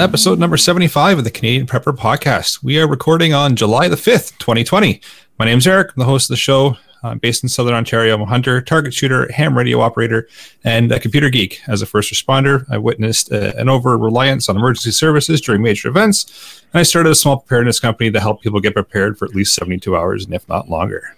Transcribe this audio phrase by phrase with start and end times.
[0.00, 2.62] episode number 75 of the Canadian Prepper Podcast.
[2.62, 4.98] We are recording on July the 5th, 2020.
[5.38, 5.88] My name is Eric.
[5.88, 6.78] I'm the host of the show.
[7.02, 8.14] I'm based in Southern Ontario.
[8.14, 10.26] I'm a hunter, target shooter, ham radio operator,
[10.64, 11.60] and a computer geek.
[11.68, 15.88] As a first responder, I witnessed uh, an over reliance on emergency services during major
[15.88, 19.34] events, and I started a small preparedness company to help people get prepared for at
[19.34, 21.14] least 72 hours, and if not longer.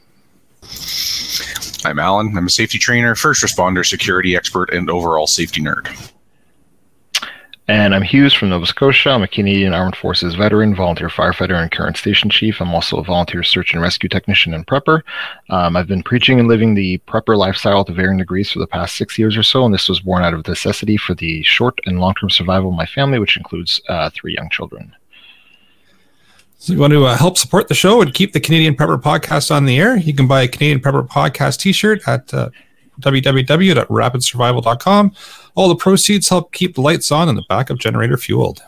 [1.85, 2.37] I'm Alan.
[2.37, 5.89] I'm a safety trainer, first responder, security expert, and overall safety nerd.
[7.69, 9.11] And I'm Hughes from Nova Scotia.
[9.11, 12.61] I'm a Canadian Armed Forces veteran, volunteer firefighter, and current station chief.
[12.61, 15.03] I'm also a volunteer search and rescue technician and prepper.
[15.49, 18.97] Um, I've been preaching and living the prepper lifestyle to varying degrees for the past
[18.97, 22.01] six years or so, and this was born out of necessity for the short and
[22.01, 24.93] long term survival of my family, which includes uh, three young children.
[26.59, 29.55] So you want to uh, help support the show and keep the Canadian Prepper Podcast
[29.55, 29.97] on the air?
[29.97, 32.51] You can buy a Canadian Prepper Podcast t-shirt at uh,
[33.01, 35.15] www.rapidsurvival.com.
[35.55, 38.63] All the proceeds help keep the lights on and the backup generator fueled.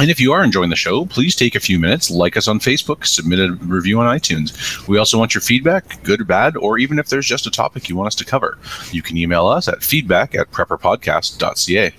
[0.00, 2.58] And if you are enjoying the show, please take a few minutes, like us on
[2.58, 4.86] Facebook, submit a review on iTunes.
[4.88, 7.88] We also want your feedback, good or bad, or even if there's just a topic
[7.88, 8.58] you want us to cover.
[8.90, 11.92] You can email us at feedback at prepperpodcast.ca.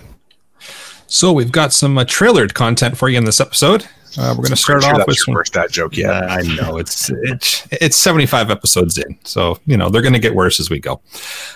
[1.07, 3.87] So we've got some uh, trailered content for you in this episode.
[4.17, 5.97] Uh, we're going to start sure off with some worst dad joke.
[5.97, 10.19] Yeah, I know it's it's it's 75 episodes in, so you know they're going to
[10.19, 11.01] get worse as we go.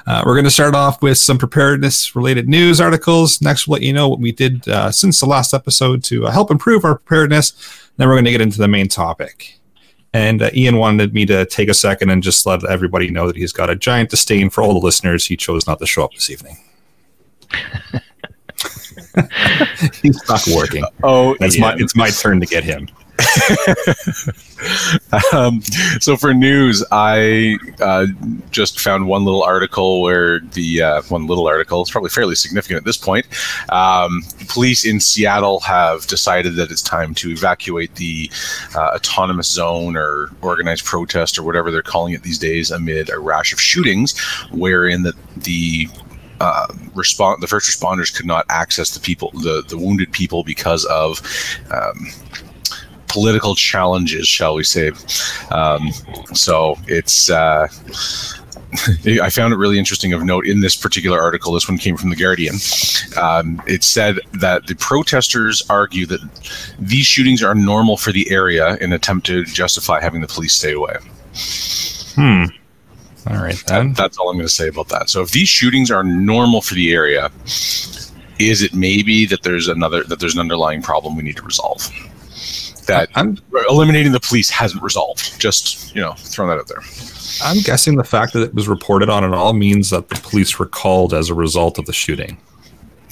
[0.06, 3.42] Uh, we're going to start off with some preparedness related news articles.
[3.42, 6.32] Next, we'll let you know what we did uh, since the last episode to uh,
[6.32, 7.54] help improve our preparedness.
[7.98, 9.60] Then we're going to get into the main topic.
[10.14, 13.36] And uh, Ian wanted me to take a second and just let everybody know that
[13.36, 15.26] he's got a giant disdain for all the listeners.
[15.26, 16.58] He chose not to show up this evening.
[20.02, 20.84] He's not working.
[21.04, 21.62] Oh, It's yeah.
[21.62, 22.88] my it's my turn to get him.
[25.34, 25.62] um,
[26.00, 28.08] so for news, I uh,
[28.52, 32.78] just found one little article where the uh, one little article is probably fairly significant
[32.78, 33.26] at this point.
[33.70, 38.30] Um, police in Seattle have decided that it's time to evacuate the
[38.76, 43.20] uh, autonomous zone or organized protest or whatever they're calling it these days amid a
[43.20, 44.18] rash of shootings,
[44.52, 45.88] wherein the the
[46.40, 50.86] uh, respond the first responders could not access the people the the wounded people because
[50.86, 51.22] of
[51.72, 52.08] um,
[53.10, 54.92] political challenges, shall we say.
[55.52, 55.92] Um,
[56.34, 57.30] so it's.
[57.30, 57.68] Uh,
[59.24, 61.54] I found it really interesting of note in this particular article.
[61.54, 62.56] This one came from The Guardian.
[63.20, 66.22] Um, it said that the protesters argue that
[66.78, 70.74] these shootings are normal for the area in attempt to justify having the police stay
[70.74, 70.98] away.
[72.14, 72.46] Hmm.
[73.28, 73.62] All right.
[73.68, 75.10] That, that's all I'm going to say about that.
[75.10, 77.32] So if these shootings are normal for the area,
[78.40, 81.90] is it maybe that there's another that there's an underlying problem we need to resolve?
[82.88, 83.38] That I'm
[83.70, 85.40] eliminating the police hasn't resolved.
[85.40, 86.82] Just you know, throwing that out there.
[87.44, 90.58] I'm guessing the fact that it was reported on at all means that the police
[90.58, 92.38] were called as a result of the shooting.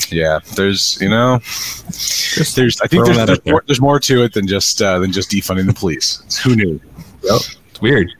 [0.09, 3.53] Yeah, there's you know, Just there's I think there's, there's there.
[3.53, 6.41] more, there's more to it than just uh, than just defunding the police.
[6.43, 6.79] Who knew?
[7.23, 8.11] It's weird.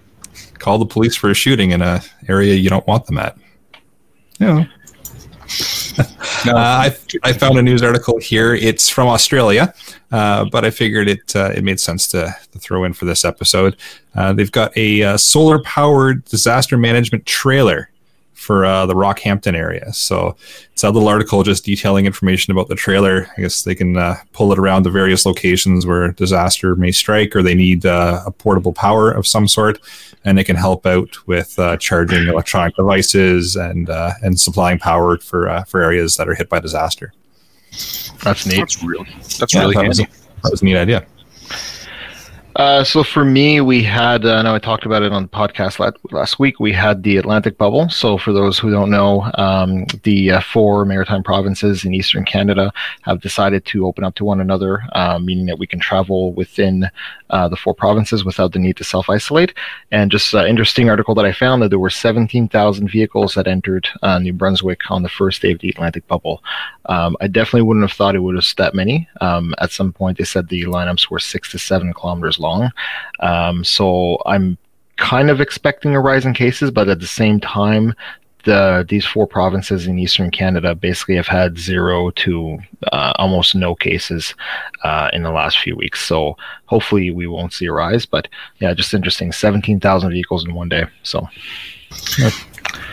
[0.67, 3.37] Call the police for a shooting in a area you don't want them at.
[4.37, 4.65] Yeah.
[5.95, 6.05] No,
[6.45, 8.53] Uh, I, I found a news article here.
[8.53, 9.73] It's from Australia,
[10.11, 13.23] uh, but I figured it uh, it made sense to, to throw in for this
[13.23, 13.77] episode.
[14.13, 17.89] Uh, they've got a uh, solar powered disaster management trailer
[18.37, 19.91] for uh, the Rockhampton area.
[19.91, 20.37] So
[20.71, 23.27] it's a little article just detailing information about the trailer.
[23.35, 27.35] I guess they can uh, pull it around the various locations where disaster may strike
[27.35, 29.79] or they need uh, a portable power of some sort.
[30.23, 35.17] And it can help out with uh, charging electronic devices and uh, and supplying power
[35.17, 37.13] for uh, for areas that are hit by disaster.
[38.23, 38.57] That's neat.
[38.57, 40.13] that's really That's Yeah, really that was, handy.
[40.43, 41.05] that was a neat idea.
[42.57, 45.29] Uh, so for me, we had, uh, I know I talked about it on the
[45.29, 47.87] podcast last, last week, we had the Atlantic bubble.
[47.89, 52.73] So for those who don't know, um, the uh, four maritime provinces in eastern Canada
[53.03, 56.89] have decided to open up to one another, uh, meaning that we can travel within
[57.29, 59.53] uh, the four provinces without the need to self-isolate.
[59.91, 63.87] And just an interesting article that I found that there were 17,000 vehicles that entered
[64.01, 66.43] uh, New Brunswick on the first day of the Atlantic bubble.
[66.87, 69.07] Um, I definitely wouldn't have thought it would have that many.
[69.21, 72.46] Um, at some point, they said the lineups were six to seven kilometers long.
[73.19, 74.57] Um, so I'm
[74.97, 77.93] kind of expecting a rise in cases, but at the same time,
[78.43, 82.57] the these four provinces in eastern Canada basically have had zero to
[82.93, 84.33] uh, almost no cases
[84.83, 86.05] uh, in the last few weeks.
[86.05, 88.05] So hopefully we won't see a rise.
[88.05, 88.27] But
[88.59, 89.31] yeah, just interesting.
[89.33, 90.85] Seventeen thousand vehicles in one day.
[91.03, 91.27] So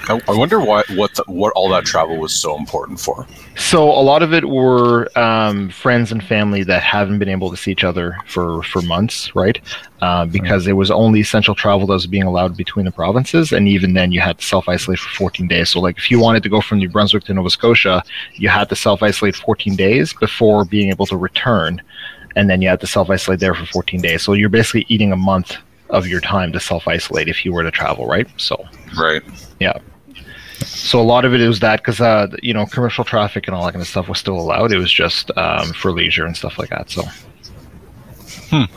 [0.08, 3.26] I, I wonder what what the, what all that travel was so important for.
[3.56, 7.56] So a lot of it were um, friends and family that haven't been able to
[7.56, 9.60] see each other for for months, right?
[10.02, 13.66] Uh, because it was only essential travel that was being allowed between the provinces, and
[13.66, 15.70] even then you had to self isolate for 14 days.
[15.70, 18.02] So like if you wanted to go from New Brunswick to Nova Scotia,
[18.34, 21.80] you had to self isolate 14 days before being able to return,
[22.36, 24.22] and then you had to self isolate there for 14 days.
[24.22, 25.56] So you're basically eating a month
[25.94, 28.28] of your time to self isolate if you were to travel, right?
[28.36, 28.62] So
[28.98, 29.22] Right.
[29.60, 29.78] yeah.
[30.64, 33.64] So a lot of it was that because uh, you know commercial traffic and all
[33.64, 34.72] that kind of stuff was still allowed.
[34.72, 36.90] It was just um, for leisure and stuff like that.
[36.90, 37.02] So
[38.52, 38.68] A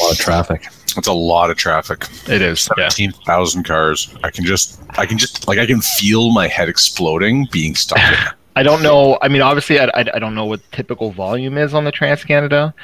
[0.00, 0.66] lot of traffic.
[0.96, 2.04] It's a lot of traffic.
[2.28, 2.68] it is.
[2.78, 2.88] Yeah.
[2.88, 4.14] Seventeen thousand cars.
[4.24, 7.98] I can just, I can just, like, I can feel my head exploding being stuck
[7.98, 8.14] in.
[8.14, 8.34] it.
[8.56, 9.18] I don't know.
[9.20, 12.24] I mean, obviously, I, I, I don't know what typical volume is on the Trans
[12.24, 12.74] Canada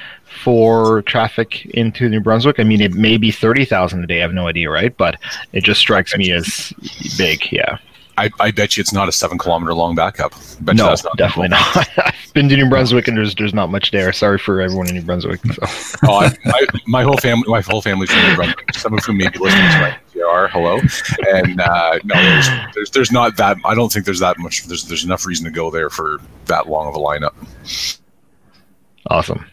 [0.45, 2.61] for traffic into New Brunswick.
[2.61, 4.19] I mean, it may be thirty thousand a day.
[4.19, 4.95] I have no idea, right?
[4.95, 5.17] But
[5.55, 6.75] it just strikes me as
[7.17, 7.51] big.
[7.51, 7.79] Yeah.
[8.19, 10.32] I, I bet you it's not a seven kilometer long backup.
[10.61, 11.88] Bet you No, that's not definitely not.
[11.99, 14.12] I've been to New Brunswick and there's there's not much there.
[14.12, 15.41] Sorry for everyone in New Brunswick.
[15.44, 15.67] So.
[16.09, 18.75] Oh, I, my, my whole family, my whole family's from New Brunswick.
[18.75, 20.49] Some of whom may be listening to my PR.
[20.49, 20.81] Hello,
[21.32, 23.56] and uh, no, there's, there's there's not that.
[23.64, 24.67] I don't think there's that much.
[24.67, 27.35] There's there's enough reason to go there for that long of a lineup.
[29.06, 29.44] Awesome.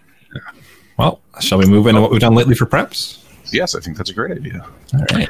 [0.97, 3.23] Well, shall we move into what we've done lately for preps?
[3.53, 4.65] Yes, I think that's a great idea.
[4.94, 5.29] All right.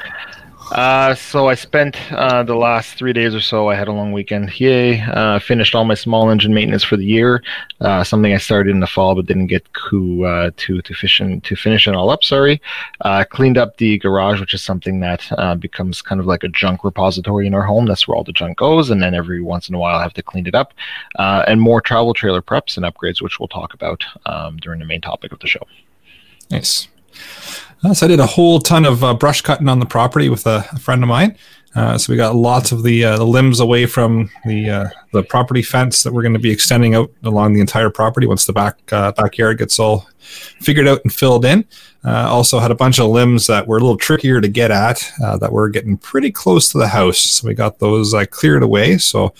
[0.71, 3.69] Uh, so I spent uh, the last three days or so.
[3.69, 4.59] I had a long weekend.
[4.59, 5.01] Yay!
[5.01, 7.43] Uh, finished all my small engine maintenance for the year.
[7.81, 11.43] Uh, something I started in the fall but didn't get to uh, to to and
[11.43, 12.23] to finish it all up.
[12.23, 12.61] Sorry.
[13.01, 16.83] Uh, cleaned up the garage, which is something that becomes kind of like a junk
[16.83, 17.85] repository in our home.
[17.85, 20.13] That's where all the junk goes, and then every once in a while I have
[20.13, 20.73] to clean it up.
[21.17, 25.01] And more travel trailer preps and upgrades, which we'll talk about um, during the main
[25.01, 25.65] topic of the show.
[26.51, 26.87] Nice.
[27.93, 30.65] So I did a whole ton of uh, brush cutting on the property with a,
[30.71, 31.37] a friend of mine.
[31.75, 35.23] Uh, so we got lots of the, uh, the limbs away from the uh, the
[35.23, 38.53] property fence that we're going to be extending out along the entire property once the
[38.53, 41.63] back uh, backyard gets all figured out and filled in.
[42.03, 45.51] Also had a bunch of limbs that were a little trickier to get at that
[45.51, 47.19] were getting pretty close to the house.
[47.19, 48.97] So we got those cleared away.
[48.97, 49.33] So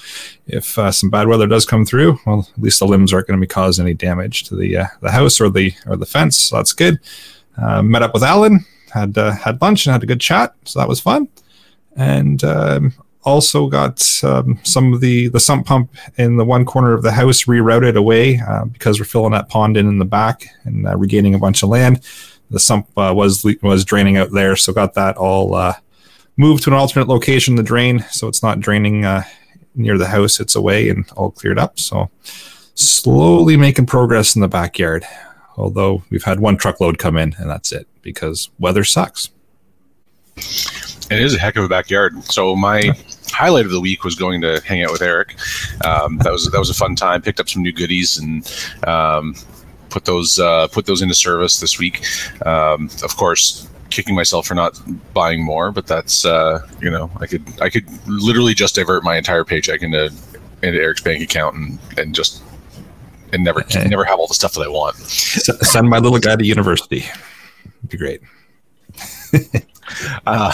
[0.48, 3.44] if some bad weather does come through, well, at least the limbs aren't going to
[3.44, 6.38] be causing any damage to the the house or the or the fence.
[6.38, 7.00] So that's good.
[7.62, 10.54] Uh, met up with Alan, had uh, had lunch and had a good chat.
[10.66, 11.28] So that was fun.
[11.96, 16.94] And um, also got um, some of the the sump pump in the one corner
[16.94, 20.48] of the house rerouted away uh, because we're filling that pond in in the back
[20.64, 22.04] and uh, regaining a bunch of land.
[22.50, 25.74] The sump uh, was was draining out there, so got that all uh,
[26.38, 27.56] moved to an alternate location.
[27.56, 29.24] The drain, so it's not draining uh,
[29.76, 31.80] near the house; it's away and all cleared up.
[31.80, 32.10] So
[32.74, 35.04] slowly making progress in the backyard.
[35.60, 39.30] Although we've had one truckload come in, and that's it because weather sucks.
[40.38, 42.24] It is a heck of a backyard.
[42.26, 42.92] So my
[43.32, 45.36] highlight of the week was going to hang out with Eric.
[45.84, 47.22] Um, that was that was a fun time.
[47.22, 48.50] Picked up some new goodies and
[48.88, 49.36] um,
[49.90, 52.04] put those uh, put those into service this week.
[52.46, 54.80] Um, of course, kicking myself for not
[55.14, 59.18] buying more, but that's uh, you know I could I could literally just divert my
[59.18, 60.14] entire paycheck into
[60.62, 62.44] into Eric's bank account and, and just
[63.34, 63.88] and never Okay.
[63.88, 64.96] never have all the stuff that I want.
[64.98, 67.06] Send my little guy to university.
[67.78, 68.22] It'd be great.
[70.28, 70.52] Uh,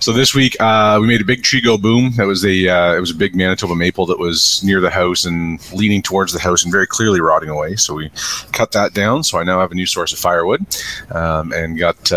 [0.00, 2.12] so this week uh, we made a big tree go boom.
[2.16, 5.26] That was a uh, it was a big Manitoba maple that was near the house
[5.26, 7.76] and leaning towards the house and very clearly rotting away.
[7.76, 8.10] So we
[8.52, 9.22] cut that down.
[9.22, 10.64] So I now have a new source of firewood
[11.10, 12.10] um, and got.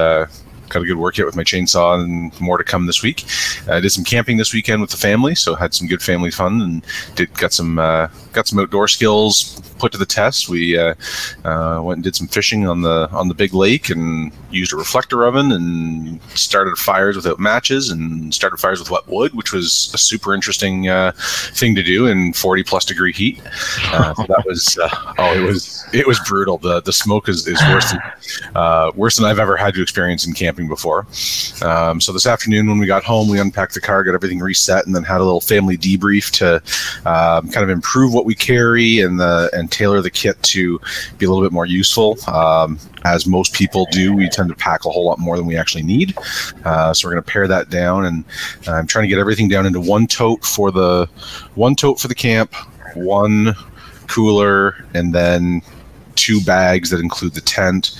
[0.70, 3.26] Got a good workout with my chainsaw and more to come this week.
[3.70, 6.62] I did some camping this weekend with the family, so had some good family fun
[6.62, 10.50] and did got some uh, got some outdoor skills put to the test.
[10.50, 10.96] We uh,
[11.46, 14.76] uh, went and did some fishing on the on the big lake and used a
[14.76, 19.92] reflector oven and started fires without matches and started fires with wet wood, which was
[19.94, 21.12] a super interesting uh,
[21.54, 23.42] thing to do in 40 plus degree heat.
[23.92, 26.58] Uh, so that was uh, oh, it was it was brutal.
[26.58, 28.02] The the smoke is, is worse than
[28.56, 31.06] uh, worse than I've ever had to experience in camping before.
[31.62, 34.86] Um, so this afternoon when we got home, we unpacked the car, got everything reset,
[34.86, 36.56] and then had a little family debrief to
[37.08, 40.80] um, kind of improve what we carry and the and tailor the kit to
[41.18, 42.18] be a little bit more useful.
[42.28, 45.58] Um, as most people do, we tend to pack a whole lot more than we
[45.58, 46.18] actually need.
[46.66, 48.24] Uh, so we're going to pare that down, and
[48.68, 51.08] I'm trying to get everything down into one tote for the
[51.56, 52.56] one tote for the camp,
[52.96, 53.56] one
[54.08, 55.62] cooler, and then
[56.16, 57.92] two bags that include the tent,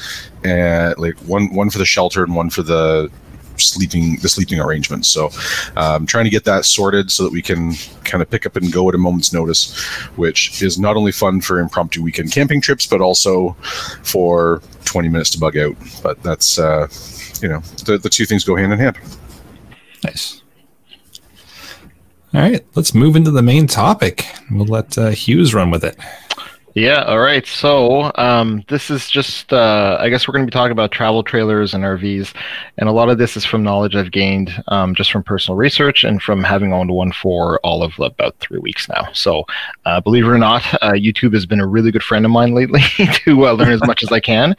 [0.44, 3.12] and like one one for the shelter and one for the
[3.60, 5.08] sleeping the sleeping arrangements.
[5.08, 5.30] So
[5.76, 8.72] um, trying to get that sorted so that we can kind of pick up and
[8.72, 9.78] go at a moment's notice,
[10.16, 13.56] which is not only fun for impromptu weekend camping trips, but also
[14.04, 15.76] for 20 minutes to bug out.
[16.04, 16.88] But that's uh,
[17.42, 18.98] you know the, the two things go hand in hand.
[20.04, 20.42] Nice.
[22.34, 24.26] All right, let's move into the main topic.
[24.52, 25.98] We'll let uh, Hughes run with it.
[26.78, 27.44] Yeah, all right.
[27.44, 31.24] So um, this is just, uh, I guess we're going to be talking about travel
[31.24, 32.36] trailers and RVs.
[32.78, 36.04] And a lot of this is from knowledge I've gained um, just from personal research
[36.04, 39.12] and from having owned one for all of about three weeks now.
[39.14, 39.46] So
[39.86, 42.54] uh, believe it or not, uh, YouTube has been a really good friend of mine
[42.54, 42.82] lately
[43.26, 44.56] to uh, learn as much as I can.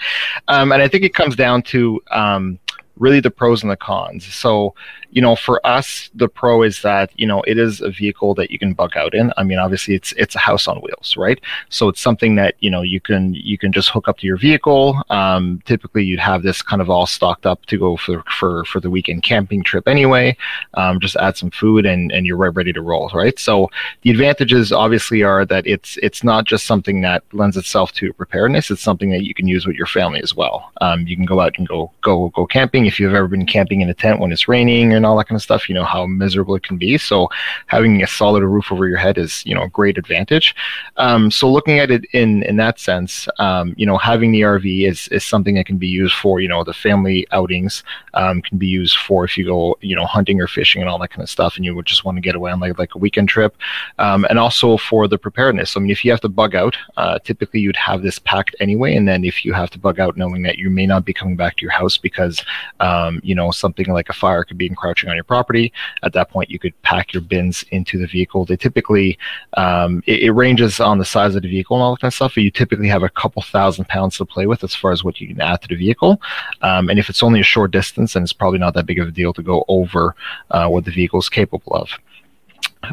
[0.49, 2.59] Um, and I think it comes down to um,
[2.97, 4.27] really the pros and the cons.
[4.27, 4.75] So
[5.11, 8.51] you know, for us, the pro is that you know it is a vehicle that
[8.51, 9.33] you can bug out in.
[9.37, 11.41] I mean, obviously, it's it's a house on wheels, right?
[11.71, 14.37] So it's something that you know you can you can just hook up to your
[14.37, 15.01] vehicle.
[15.09, 18.81] Um, typically, you'd have this kind of all stocked up to go for for for
[18.81, 20.37] the weekend camping trip anyway.
[20.75, 23.39] Um, just add some food and and you're ready to roll, right?
[23.39, 23.71] So
[24.03, 28.71] the advantages obviously are that it's it's not just something that lends itself to preparedness.
[28.71, 30.71] It's something that you can use with your family as well.
[30.83, 33.81] Um, you can go out and go go go camping if you've ever been camping
[33.81, 36.05] in a tent when it's raining and all that kind of stuff, you know how
[36.07, 36.99] miserable it can be.
[36.99, 37.29] So
[37.67, 40.55] having a solid roof over your head is you know a great advantage.
[40.97, 44.87] Um, so looking at it in in that sense, um, you know having the RV
[44.87, 47.83] is is something that can be used for you know the family outings,
[48.15, 50.99] um, can be used for if you go you know hunting or fishing and all
[50.99, 52.95] that kind of stuff, and you would just want to get away on like like
[52.95, 53.57] a weekend trip,
[53.99, 55.77] um, and also for the preparedness.
[55.77, 58.97] I mean, if you have to bug out, uh, typically you'd have this packed anyway,
[58.97, 61.37] and then if you have to bug out, knowing that you may not be coming
[61.37, 62.45] back to your house because
[62.81, 65.73] um, you know something like a fire could be encroaching encroaching on your property.
[66.03, 68.45] At that point, you could pack your bins into the vehicle.
[68.45, 69.19] They typically,
[69.55, 72.15] um, it, it, ranges on the size of the vehicle and all that kind of
[72.15, 75.05] stuff, but you typically have a couple thousand pounds to play with as far as
[75.05, 76.21] what you can add to the vehicle.
[76.63, 79.09] Um, and if it's only a short distance, then it's probably not that big of
[79.09, 80.15] a deal to go over
[80.51, 81.91] uh, what the vehicle is capable of.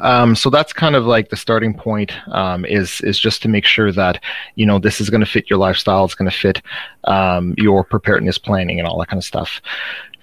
[0.01, 3.65] Um, so that's kind of like the starting point um, is is just to make
[3.65, 4.21] sure that
[4.55, 6.61] you know this is going to fit your lifestyle, it's going to fit
[7.05, 9.61] um, your preparedness planning and all that kind of stuff.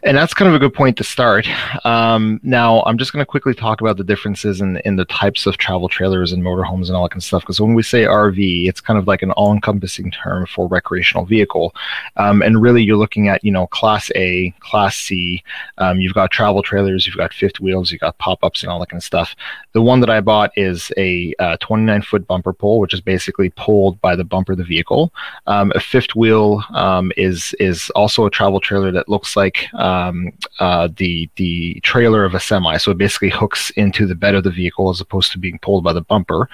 [0.04, 1.46] And that's kind of a good point to start.
[1.84, 5.46] Um, now, I'm just going to quickly talk about the differences in, in the types
[5.46, 7.42] of travel trailers and motorhomes and all that kind of stuff.
[7.42, 11.24] Because when we say RV, it's kind of like an all encompassing term for recreational
[11.24, 11.72] vehicle.
[12.16, 15.44] Um, and really, you're looking at, you know, Class A, Class C.
[15.78, 18.80] Um, you've got travel trailers, you've got fifth wheels, you've got pop ups and all
[18.80, 19.36] that kind of stuff.
[19.72, 23.50] The one that I bought is a 29 uh, foot bumper pull, which is basically
[23.50, 25.12] pulled by the bumper of the vehicle.
[25.46, 29.68] Um, a fifth wheel um, is, is also a travel trailer that looks like.
[29.74, 32.76] Uh, um, uh, the the trailer of a semi.
[32.78, 35.84] So it basically hooks into the bed of the vehicle as opposed to being pulled
[35.84, 36.48] by the bumper.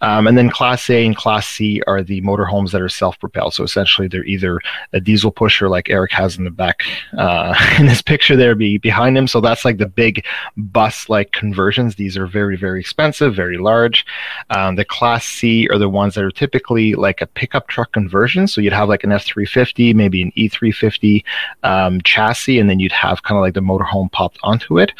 [0.00, 3.54] Um, and then Class A and Class C are the motorhomes that are self-propelled.
[3.54, 4.60] So essentially, they're either
[4.92, 6.80] a diesel pusher like Eric has in the back
[7.16, 9.26] uh, in this picture there be behind him.
[9.26, 10.24] So that's like the big
[10.56, 11.96] bus-like conversions.
[11.96, 14.06] These are very very expensive, very large.
[14.50, 18.46] Um, the Class C are the ones that are typically like a pickup truck conversion.
[18.46, 21.24] So you'd have like an F350, maybe an E350
[21.62, 24.92] um, chassis, and then then you'd have kind of like the motorhome popped onto it.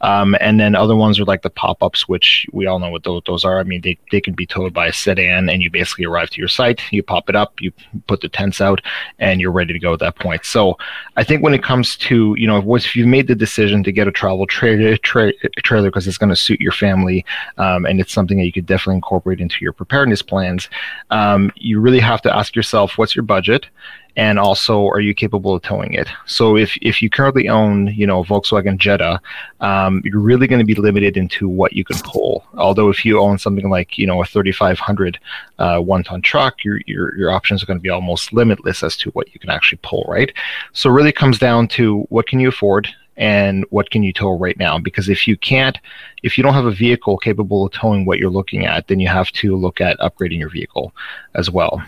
[0.00, 3.02] Um, and then other ones are like the pop ups, which we all know what
[3.02, 3.58] those, are.
[3.58, 6.38] I mean, they, they can be towed by a sedan, and you basically arrive to
[6.38, 7.72] your site, you pop it up, you
[8.06, 8.80] put the tents out,
[9.18, 10.44] and you're ready to go at that point.
[10.44, 10.78] So
[11.16, 14.06] I think when it comes to, you know, if you've made the decision to get
[14.06, 17.24] a travel tra- tra- trailer because it's going to suit your family
[17.58, 20.68] um, and it's something that you could definitely incorporate into your preparedness plans,
[21.10, 23.66] um, you really have to ask yourself, what's your budget?
[24.16, 26.08] And also are you capable of towing it?
[26.26, 29.20] So if, if you currently own you know volkswagen jetta
[29.60, 32.44] um, you're really going to be limited into what you can pull.
[32.56, 35.18] Although if you own something like you know a 3500
[35.58, 38.96] uh, one ton truck your, your, your options are going to be almost limitless as
[38.98, 40.32] to what you can actually pull right?
[40.72, 44.36] So it really comes down to what can you afford and what can you tow
[44.36, 44.76] right now?
[44.78, 45.78] Because if you can't
[46.22, 49.08] if you don't have a vehicle capable of towing what you're looking at then you
[49.08, 50.92] have to look at upgrading your vehicle
[51.34, 51.82] as well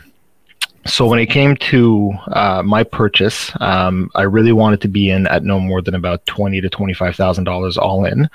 [0.87, 5.27] so when it came to uh, my purchase, um, I really wanted to be in
[5.27, 8.29] at no more than about twenty to twenty five thousand dollars all in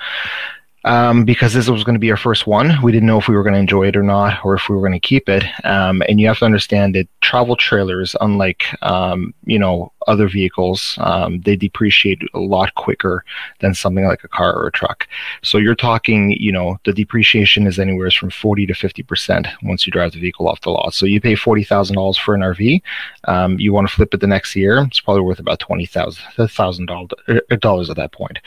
[0.84, 2.80] um, because this was going to be our first one.
[2.82, 4.74] We didn't know if we were going to enjoy it or not, or if we
[4.74, 5.44] were going to keep it.
[5.64, 10.96] Um, and you have to understand that travel trailers, unlike um, you know other vehicles,
[11.00, 13.24] um, they depreciate a lot quicker
[13.60, 15.06] than something like a car or a truck.
[15.42, 19.86] So you're talking, you know, the depreciation is anywhere from forty to fifty percent once
[19.86, 20.94] you drive the vehicle off the lot.
[20.94, 22.82] So you pay forty thousand dollars for an RV.
[23.24, 26.86] Um, you want to flip it the next year, it's probably worth about twenty thousand
[26.86, 28.38] dollars at that point.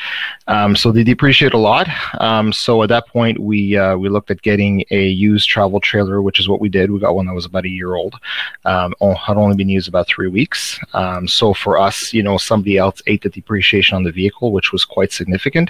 [0.48, 1.88] Um, so they depreciate a lot.
[2.20, 6.22] Um, so at that point, we uh, we looked at getting a used travel trailer,
[6.22, 6.92] which is what we did.
[6.92, 8.16] We got one that was about a year old.
[8.66, 10.80] Um, had only been used about three weeks.
[10.94, 14.52] Um, so so for us, you know, somebody else ate the depreciation on the vehicle,
[14.52, 15.70] which was quite significant.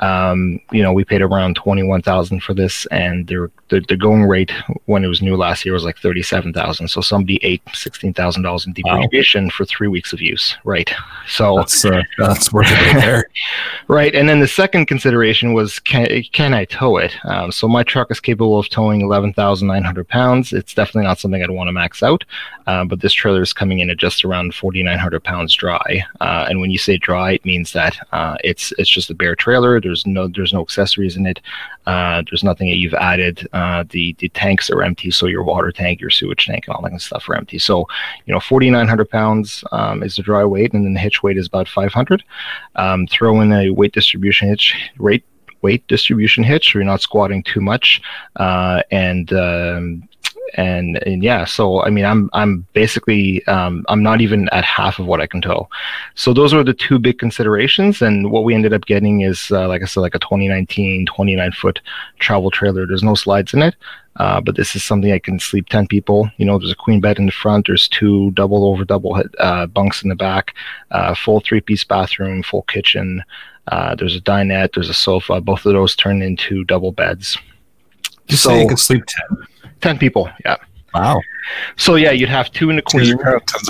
[0.00, 4.24] Um, you know, we paid around twenty one thousand for this, and the, the going
[4.24, 4.52] rate
[4.86, 6.86] when it was new last year was like thirty seven thousand.
[6.86, 9.50] So somebody ate sixteen thousand dollars in depreciation wow.
[9.50, 10.88] for three weeks of use, right?
[11.26, 13.30] So that's uh, that's worth it right there,
[13.88, 14.14] right?
[14.14, 17.12] And then the second consideration was can can I tow it?
[17.24, 20.52] Um, so my truck is capable of towing eleven thousand nine hundred pounds.
[20.52, 22.24] It's definitely not something I'd want to max out,
[22.68, 26.04] uh, but this trailer is coming in at just around forty nine hundred pounds dry.
[26.20, 29.34] Uh, and when you say dry, it means that uh, it's it's just a bare
[29.34, 29.80] trailer.
[29.80, 31.40] There's no there's no accessories in it.
[31.86, 33.48] Uh, there's nothing that you've added.
[33.52, 36.82] Uh, the the tanks are empty, so your water tank, your sewage tank, and all
[36.82, 37.58] that kind of stuff are empty.
[37.58, 37.86] So
[38.26, 41.46] you know, 4,900 pounds um, is the dry weight, and then the hitch weight is
[41.46, 42.22] about 500.
[42.76, 45.24] Um, throw in a weight distribution hitch rate
[45.62, 48.00] weight distribution hitch, so you're not squatting too much,
[48.36, 50.08] uh, and um,
[50.58, 54.98] and and yeah so i mean i'm i'm basically um, i'm not even at half
[54.98, 55.68] of what i can tow
[56.16, 59.68] so those are the two big considerations and what we ended up getting is uh,
[59.68, 61.80] like i said like a 2019 29 foot
[62.18, 63.76] travel trailer there's no slides in it
[64.16, 66.28] uh, but this is something I can sleep 10 people.
[66.38, 69.66] You know, there's a queen bed in the front, there's two double over double uh,
[69.66, 70.54] bunks in the back,
[70.90, 73.22] uh, full three piece bathroom, full kitchen.
[73.68, 75.40] Uh, there's a dinette, there's a sofa.
[75.40, 77.38] Both of those turn into double beds.
[78.26, 79.46] You so, say you can sleep 10?
[79.80, 80.56] 10 people, yeah.
[80.94, 81.20] Wow.
[81.76, 83.18] So yeah, you'd have two in the queen.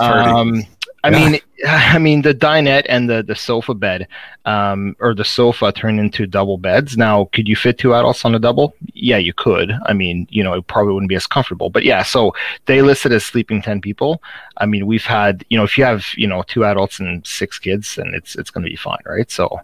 [0.00, 0.64] Um,
[1.05, 1.31] I yeah.
[1.31, 4.09] mean, I mean the dinette and the the sofa bed,
[4.45, 6.97] um, or the sofa turned into double beds.
[6.97, 8.75] Now, could you fit two adults on a double?
[8.95, 9.73] Yeah, you could.
[9.87, 12.02] I mean, you know, it probably wouldn't be as comfortable, but yeah.
[12.02, 12.35] So
[12.67, 14.23] they listed as sleeping ten people.
[14.59, 17.59] I mean, we've had, you know, if you have, you know, two adults and six
[17.59, 19.31] kids, then it's it's going to be fine, right?
[19.31, 19.61] So,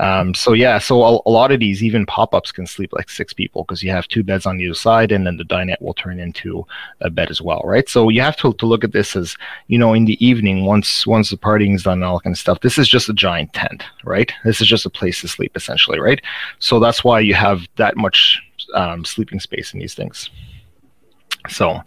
[0.00, 3.34] um, so yeah, so a, a, lot of these even pop-ups can sleep like six
[3.34, 6.18] people because you have two beds on either side, and then the dinette will turn
[6.18, 6.66] into
[7.02, 7.86] a bed as well, right?
[7.86, 11.06] So you have to, to look at this as you know in the evening once
[11.06, 12.60] once the partying is done and all that kind of stuff.
[12.60, 14.32] This is just a giant tent, right?
[14.42, 16.22] This is just a place to sleep essentially, right?
[16.60, 18.40] So that's why you have that much
[18.72, 20.30] um, sleeping space in these things.
[21.50, 21.82] So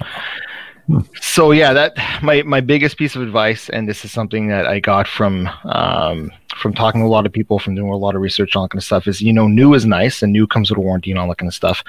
[1.22, 4.80] so yeah, that my my biggest piece of advice, and this is something that I
[4.80, 8.22] got from um, from talking to a lot of people, from doing a lot of
[8.22, 10.70] research on that kind of stuff, is you know, new is nice and new comes
[10.70, 11.84] with a warranty and all that kind of stuff.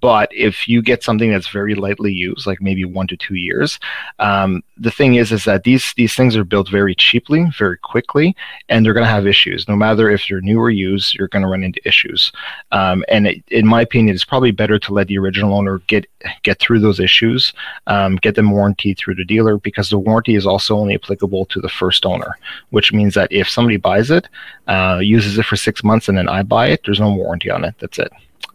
[0.00, 3.78] But if you get something that's very lightly used, like maybe one to two years,
[4.18, 8.34] um, the thing is, is that these these things are built very cheaply, very quickly,
[8.68, 9.68] and they're going to have issues.
[9.68, 12.32] No matter if you're new or used, you're going to run into issues.
[12.72, 16.06] Um, and it, in my opinion, it's probably better to let the original owner get
[16.42, 17.52] get through those issues,
[17.86, 21.60] um, get them warranty through the dealer, because the warranty is also only applicable to
[21.60, 22.36] the first owner,
[22.70, 24.28] which means that if somebody buys it,
[24.68, 27.64] uh, uses it for six months, and then I buy it, there's no warranty on
[27.64, 27.74] it.
[27.78, 28.12] That's it.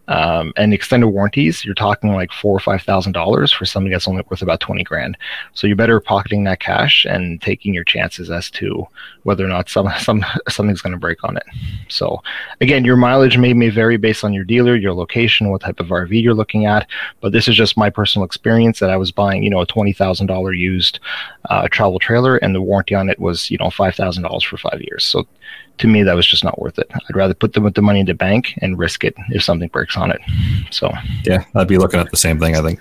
[0.07, 4.07] Um, and extended warranties, you're talking like four or five thousand dollars for something that's
[4.07, 5.17] only worth about twenty grand.
[5.53, 8.87] So you're better pocketing that cash and taking your chances as to
[9.23, 11.45] whether or not some some something's going to break on it.
[11.87, 12.21] So
[12.61, 15.87] again, your mileage may may vary based on your dealer, your location, what type of
[15.87, 16.87] RV you're looking at.
[17.21, 19.93] But this is just my personal experience that I was buying, you know, a twenty
[19.93, 20.99] thousand dollar used
[21.49, 24.57] uh, travel trailer, and the warranty on it was you know five thousand dollars for
[24.57, 25.03] five years.
[25.03, 25.27] So
[25.77, 26.89] to me, that was just not worth it.
[26.93, 29.97] I'd rather put the, the money in the bank and risk it if something breaks
[29.97, 30.21] on it.
[30.71, 30.91] So,
[31.23, 32.55] yeah, I'd be looking at the same thing.
[32.55, 32.79] I think.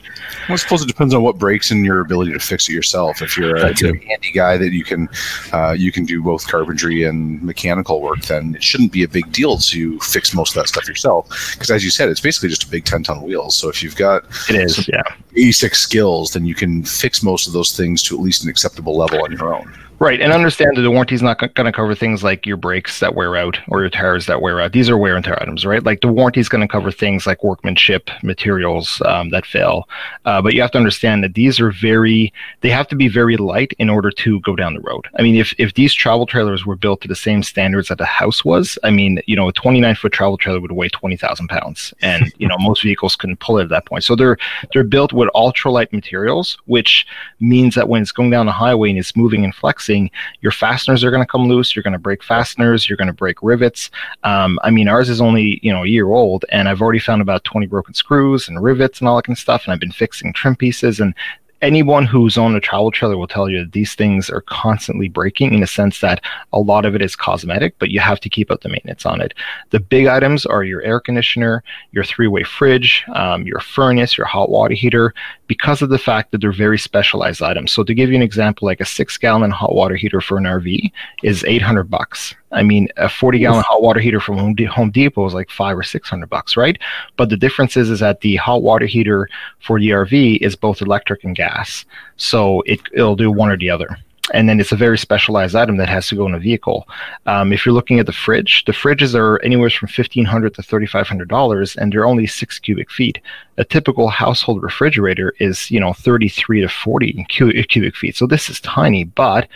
[0.48, 3.22] Well, I suppose it depends on what breaks and your ability to fix it yourself.
[3.22, 5.08] If you're, a, you're a handy guy that you can,
[5.52, 9.30] uh, you can do both carpentry and mechanical work, then it shouldn't be a big
[9.32, 11.28] deal to fix most of that stuff yourself.
[11.54, 13.56] Because as you said, it's basically just a big ten ton wheels.
[13.56, 15.02] So if you've got it is yeah
[15.34, 18.96] basic skills, then you can fix most of those things to at least an acceptable
[18.96, 19.72] level on your own.
[20.00, 22.98] Right, and understand that the warranty is not going to cover things like your brakes
[22.98, 24.72] that wear out or your tires that wear out.
[24.72, 25.84] These are wear and tear items, right?
[25.84, 29.88] Like the warranty is going to cover things like workmanship, materials um, that fail.
[30.24, 33.36] Uh, but you have to understand that these are very, they have to be very
[33.36, 35.06] light in order to go down the road.
[35.16, 38.04] I mean, if, if these travel trailers were built to the same standards that the
[38.04, 41.94] house was, I mean, you know, a 29 foot travel trailer would weigh 20,000 pounds,
[42.02, 44.02] and you know most vehicles couldn't pull it at that point.
[44.02, 44.38] So they're
[44.72, 47.06] they're built with ultralight materials, which
[47.38, 50.52] means that when it's going down the highway and it's moving and flexing flexing, your
[50.52, 51.74] fasteners are going to come loose.
[51.74, 52.88] You're going to break fasteners.
[52.88, 53.90] You're going to break rivets.
[54.22, 57.22] Um, I mean, ours is only you know a year old, and I've already found
[57.22, 59.64] about 20 broken screws and rivets and all that kind of stuff.
[59.64, 61.14] And I've been fixing trim pieces, and
[61.62, 65.54] anyone who's on a travel trailer will tell you that these things are constantly breaking
[65.54, 68.50] in a sense that a lot of it is cosmetic, but you have to keep
[68.50, 69.32] up the maintenance on it.
[69.70, 74.26] The big items are your air conditioner, your three way fridge, um, your furnace, your
[74.26, 75.14] hot water heater,
[75.46, 77.72] because of the fact that they're very specialized items.
[77.72, 80.44] So to give you an example, like a six gallon hot water heater for an
[80.44, 80.90] RV
[81.22, 82.34] is 800 bucks.
[82.52, 85.76] I mean, a 40 gallon hot water heater from Home, Home Depot is like five
[85.76, 86.78] or 600 bucks, right?
[87.16, 89.28] But the difference is, is that the hot water heater
[89.60, 91.84] for the RV is both electric and gas.
[92.16, 93.98] So it, it'll do one or the other.
[94.32, 96.88] And then it's a very specialized item that has to go in a vehicle.
[97.26, 100.62] Um, if you're looking at the fridge, the fridges are anywhere from fifteen hundred to
[100.62, 103.20] thirty five hundred dollars, and they're only six cubic feet.
[103.58, 108.16] A typical household refrigerator is you know thirty three to forty cubic feet.
[108.16, 109.48] So this is tiny, but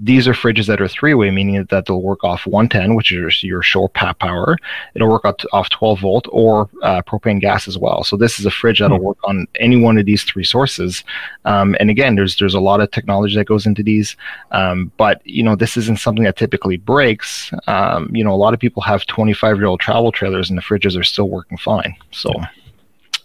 [0.00, 3.62] these are fridges that are three-way, meaning that they'll work off 110, which is your
[3.62, 4.56] shore power.
[4.94, 8.02] It'll work off 12 volt or uh, propane gas as well.
[8.02, 9.04] So this is a fridge that'll hmm.
[9.04, 11.04] work on any one of these three sources.
[11.44, 14.16] Um, and again, there's there's a lot of technology that goes into these,
[14.50, 17.52] um, but you know this isn't something that typically breaks.
[17.68, 20.62] Um, you know, a lot of people have 25 year old travel trailers, and the
[20.62, 21.96] fridges are still working fine.
[22.10, 22.32] So.
[22.34, 22.46] Yeah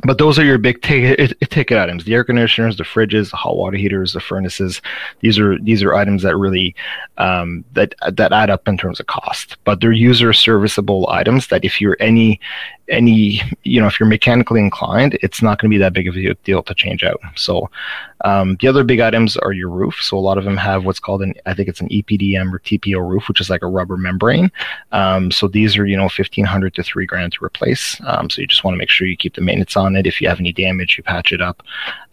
[0.03, 2.05] but those are your big ticket, ticket items.
[2.05, 4.81] The air conditioners the fridges the hot water heaters the furnaces.
[5.19, 6.75] These are these are items that really
[7.17, 9.57] um, that that add up in terms of cost.
[9.65, 12.39] But they're user serviceable items that if you're any
[12.87, 16.15] any you know if you're mechanically inclined it's not going to be that big of
[16.15, 17.19] a deal to change out.
[17.35, 17.69] So
[18.25, 19.95] um, the other big items are your roof.
[20.01, 22.59] So a lot of them have what's called an i think it's an epdm or
[22.59, 24.51] tpo roof which is like a rubber membrane.
[24.91, 27.99] Um, so these are you know 1500 to 3 grand to replace.
[28.05, 30.07] Um, so you just want to make sure you keep the maintenance on it.
[30.07, 31.63] If you have any damage you patch it up.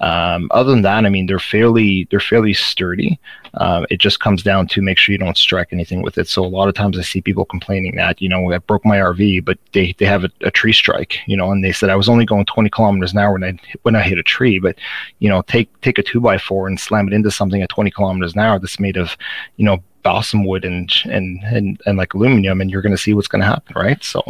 [0.00, 3.18] Um, other than that i mean they're fairly they're fairly sturdy.
[3.54, 6.28] Um, it just comes down to make sure you don't strike anything with it.
[6.28, 8.98] So a lot of times I see people complaining that you know I broke my
[8.98, 11.96] RV, but they, they have a, a tree strike, you know, and they said I
[11.96, 14.76] was only going 20 kilometers an hour when I when I hit a tree, but
[15.20, 17.90] you know take take a two by four and slam it into something at 20
[17.90, 19.16] kilometers an hour that's made of
[19.56, 23.14] you know balsam wood and and and, and like aluminum, and you're going to see
[23.14, 24.02] what's going to happen, right?
[24.02, 24.22] So.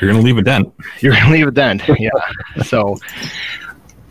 [0.00, 0.72] You're going to leave a dent.
[1.00, 1.82] You're going to leave a dent.
[1.98, 2.08] Yeah.
[2.62, 2.96] so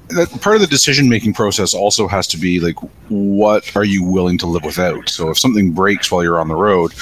[0.10, 2.76] that part of the decision making process also has to be like
[3.10, 6.56] what are you willing to live without so if something breaks while you're on the
[6.56, 6.94] road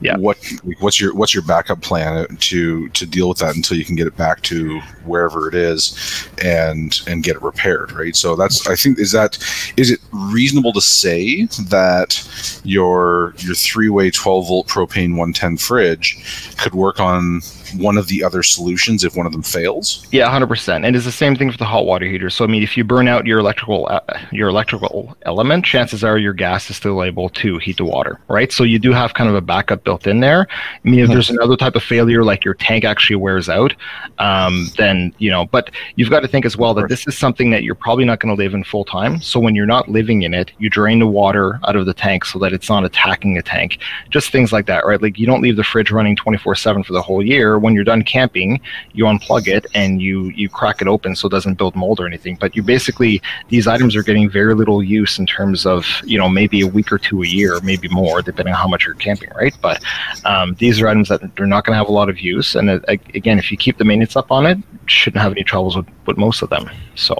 [0.00, 0.36] yeah what
[0.80, 4.06] what's your what's your backup plan to to deal with that until you can get
[4.06, 8.74] it back to wherever it is and and get it repaired right so that's i
[8.74, 9.38] think is that
[9.76, 16.74] is it reasonable to say that your your three-way 12 volt propane 110 fridge could
[16.74, 17.40] work on
[17.76, 20.06] one of the other solutions if one of them fails?
[20.10, 20.86] Yeah, 100%.
[20.86, 22.30] And it's the same thing for the hot water heater.
[22.30, 26.32] So mean, if you burn out your electrical uh, your electrical element, chances are your
[26.32, 28.52] gas is still able to heat the water, right?
[28.52, 30.46] So you do have kind of a backup built in there.
[30.50, 31.12] I mean, if hmm.
[31.12, 33.74] there's another type of failure like your tank actually wears out,
[34.18, 35.46] um, then you know.
[35.46, 38.20] But you've got to think as well that this is something that you're probably not
[38.20, 39.20] going to live in full time.
[39.20, 42.24] So when you're not living in it, you drain the water out of the tank
[42.24, 43.78] so that it's not attacking the tank.
[44.10, 45.00] Just things like that, right?
[45.00, 48.02] Like you don't leave the fridge running 24/7 for the whole year when you're done
[48.02, 48.60] camping,
[48.92, 52.06] you unplug it and you you crack it open so it doesn't build mold or
[52.06, 52.36] anything.
[52.40, 56.28] But you basically these items are getting very little use in terms of you know
[56.28, 59.30] maybe a week or two a year, maybe more depending on how much you're camping,
[59.36, 59.56] right?
[59.60, 59.82] But
[60.24, 62.54] um, these are items that they're not going to have a lot of use.
[62.54, 65.76] And uh, again, if you keep the maintenance up on it, shouldn't have any troubles
[65.76, 66.68] with, with most of them.
[66.94, 67.16] So.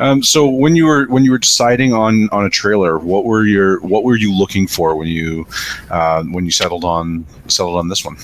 [0.00, 3.44] Um, so when you were when you were deciding on on a trailer, what were
[3.44, 5.46] your what were you looking for when you
[5.90, 8.16] uh, when you settled on settled on this one?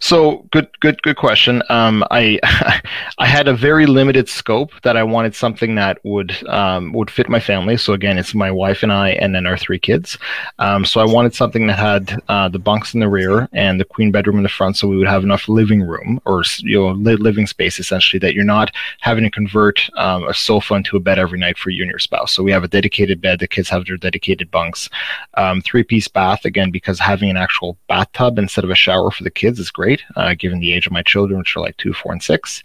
[0.00, 1.62] So good, good, good question.
[1.68, 2.38] Um, I
[3.18, 7.28] I had a very limited scope that I wanted something that would um, would fit
[7.28, 7.76] my family.
[7.76, 10.18] So again, it's my wife and I, and then our three kids.
[10.58, 13.84] Um, so I wanted something that had uh, the bunks in the rear and the
[13.84, 16.92] queen bedroom in the front, so we would have enough living room or you know
[16.92, 21.18] living space essentially that you're not having to convert um, a sofa into a bed
[21.18, 22.32] every night for you and your spouse.
[22.32, 23.40] So we have a dedicated bed.
[23.40, 24.88] The kids have their dedicated bunks.
[25.34, 29.24] Um, three piece bath again because having an actual bathtub instead of a shower for
[29.24, 31.92] the kids is great, uh, given the age of my children, which are like two,
[31.92, 32.62] four, and six.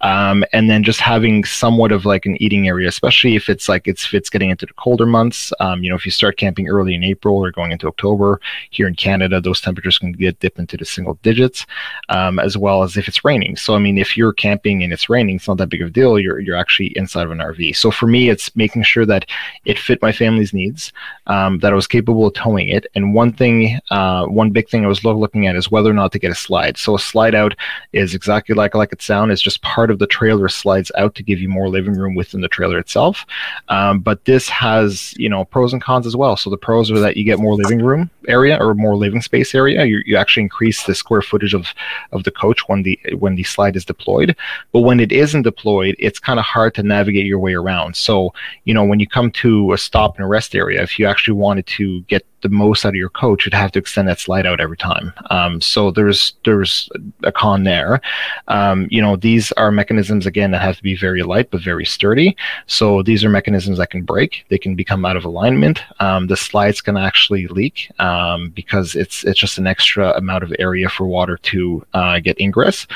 [0.00, 3.86] Um, and then just having somewhat of like an eating area, especially if it's like
[3.86, 5.52] it's if it's getting into the colder months.
[5.60, 8.86] Um, you know, if you start camping early in April or going into October here
[8.86, 11.66] in Canada, those temperatures can get dipped into the single digits,
[12.08, 13.56] um, as well as if it's raining.
[13.56, 15.90] So I mean, if you're camping and it's raining, it's not that big of a
[15.90, 16.18] deal.
[16.18, 17.76] You're you're actually inside of an RV.
[17.76, 19.26] So for me, it's making sure that
[19.64, 20.92] it fit my family's needs,
[21.26, 22.86] um, that I was capable of towing it.
[22.94, 26.12] And one thing, uh, one big thing I was looking at is whether or not
[26.12, 26.76] to get a slide.
[26.76, 27.54] So a slide out
[27.92, 29.32] is exactly like like it sounds.
[29.32, 32.40] It's just part of the trailer slides out to give you more living room within
[32.40, 33.24] the trailer itself.
[33.68, 36.36] Um, but this has you know pros and cons as well.
[36.36, 39.54] So the pros are that you get more living room area or more living space
[39.54, 39.84] area.
[39.84, 41.68] You, you actually increase the square footage of
[42.12, 44.36] of the coach when the when the slide is deployed.
[44.72, 47.96] But when it isn't deployed, it's kind of hard to navigate your way around.
[47.96, 51.34] So you know when you come to a stop and rest area, if you actually
[51.34, 54.46] wanted to get the most out of your coach, you'd have to extend that slide
[54.46, 55.12] out every time.
[55.30, 56.90] Um, so there's there's
[57.22, 58.02] a con there.
[58.48, 61.86] Um, you know, these are mechanisms again that have to be very light but very
[61.86, 62.36] sturdy.
[62.66, 64.44] So these are mechanisms that can break.
[64.50, 65.80] They can become out of alignment.
[66.00, 70.54] Um, the slides can actually leak um, because it's it's just an extra amount of
[70.58, 72.86] area for water to uh, get ingress.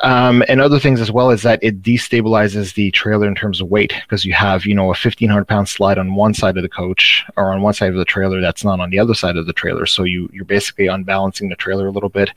[0.00, 3.68] Um, and other things as well is that it destabilizes the trailer in terms of
[3.68, 6.68] weight because you have you know a 1500 pound slide on one side of the
[6.68, 9.46] coach or on one side of the trailer that's not on the other side of
[9.46, 9.86] the trailer.
[9.86, 12.30] So you you're basically unbalancing the trailer a little bit.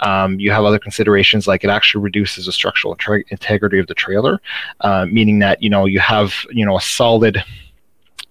[0.00, 2.96] Um, you have other considerations like it actually reduces the structural
[3.30, 4.40] integrity of the trailer,
[4.80, 7.42] uh, meaning that you know you have you know a solid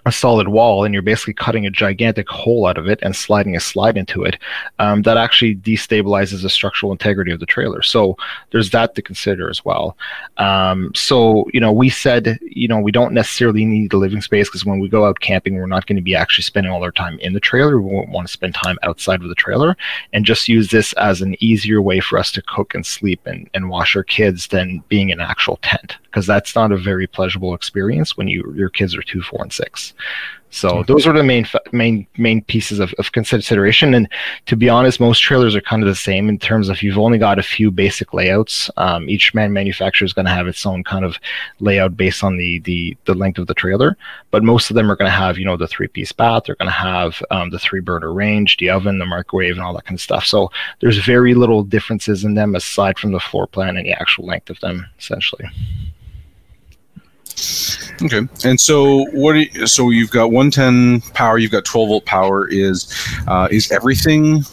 [0.06, 3.56] a solid wall and you're basically cutting a gigantic hole out of it and sliding
[3.56, 4.38] a slide into it,
[4.80, 7.82] um, that actually destabilizes the structural integrity of the trailer.
[7.82, 8.18] So
[8.52, 9.98] there's that to consider as well.
[10.38, 14.48] Um, so, you know, we said, you know, we don't necessarily need the living space
[14.50, 16.92] because when we go out camping, we're not going to be actually spending all our
[16.92, 17.80] time in the trailer.
[17.80, 19.78] We won't want to spend time outside of the trailer
[20.14, 23.50] and just use this as an easier way for us to cook and sleep and,
[23.54, 27.56] and wash our kids than being an actual tent because that's not a very pleasurable
[27.56, 29.93] experience when you your kids are two, four, and six.
[30.54, 33.93] So those are the main main main pieces of, of consideration.
[33.93, 34.10] And
[34.47, 37.17] to be honest, most trailers are kind of the same in terms of you've only
[37.17, 38.69] got a few basic layouts.
[38.76, 41.17] Um, each man manufacturer is going to have its own kind of
[41.62, 43.97] layout based on the the the length of the trailer.
[44.30, 46.43] But most of them are going to have you know the three piece bath.
[46.45, 49.74] They're going to have um, the three burner range, the oven, the microwave, and all
[49.76, 50.26] that kind of stuff.
[50.26, 54.26] So there's very little differences in them aside from the floor plan and the actual
[54.26, 55.45] length of them, essentially.
[58.02, 59.34] Okay, and so what?
[59.34, 62.48] You, so you've got 110 power, you've got 12 volt power.
[62.48, 62.94] Is
[63.28, 64.44] uh, is everything?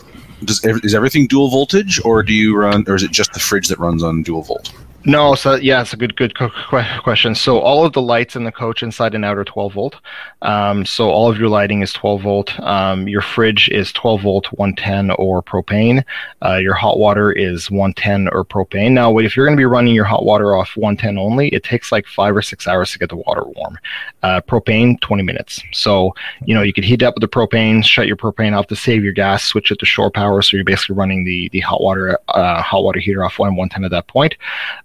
[0.44, 3.68] Does is everything dual voltage, or do you run, or is it just the fridge
[3.68, 4.72] that runs on dual volt?
[5.04, 7.34] No, so yeah, it's a good good question.
[7.34, 9.96] So all of the lights in the coach inside and out are 12 volt.
[10.42, 12.60] Um, so all of your lighting is 12 volt.
[12.60, 16.04] Um, your fridge is 12 volt, 110 or propane.
[16.44, 18.90] Uh, your hot water is 110 or propane.
[18.90, 21.92] Now, if you're going to be running your hot water off 110 only, it takes
[21.92, 23.78] like five or six hours to get the water warm.
[24.24, 25.62] Uh, propane, 20 minutes.
[25.72, 26.12] So
[26.44, 29.04] you know you could heat up with the propane, shut your propane off to save
[29.04, 30.42] your gas, switch it to shore power.
[30.42, 33.84] So you're basically running the the hot water uh, hot water heater off 1 110
[33.84, 34.34] at that point.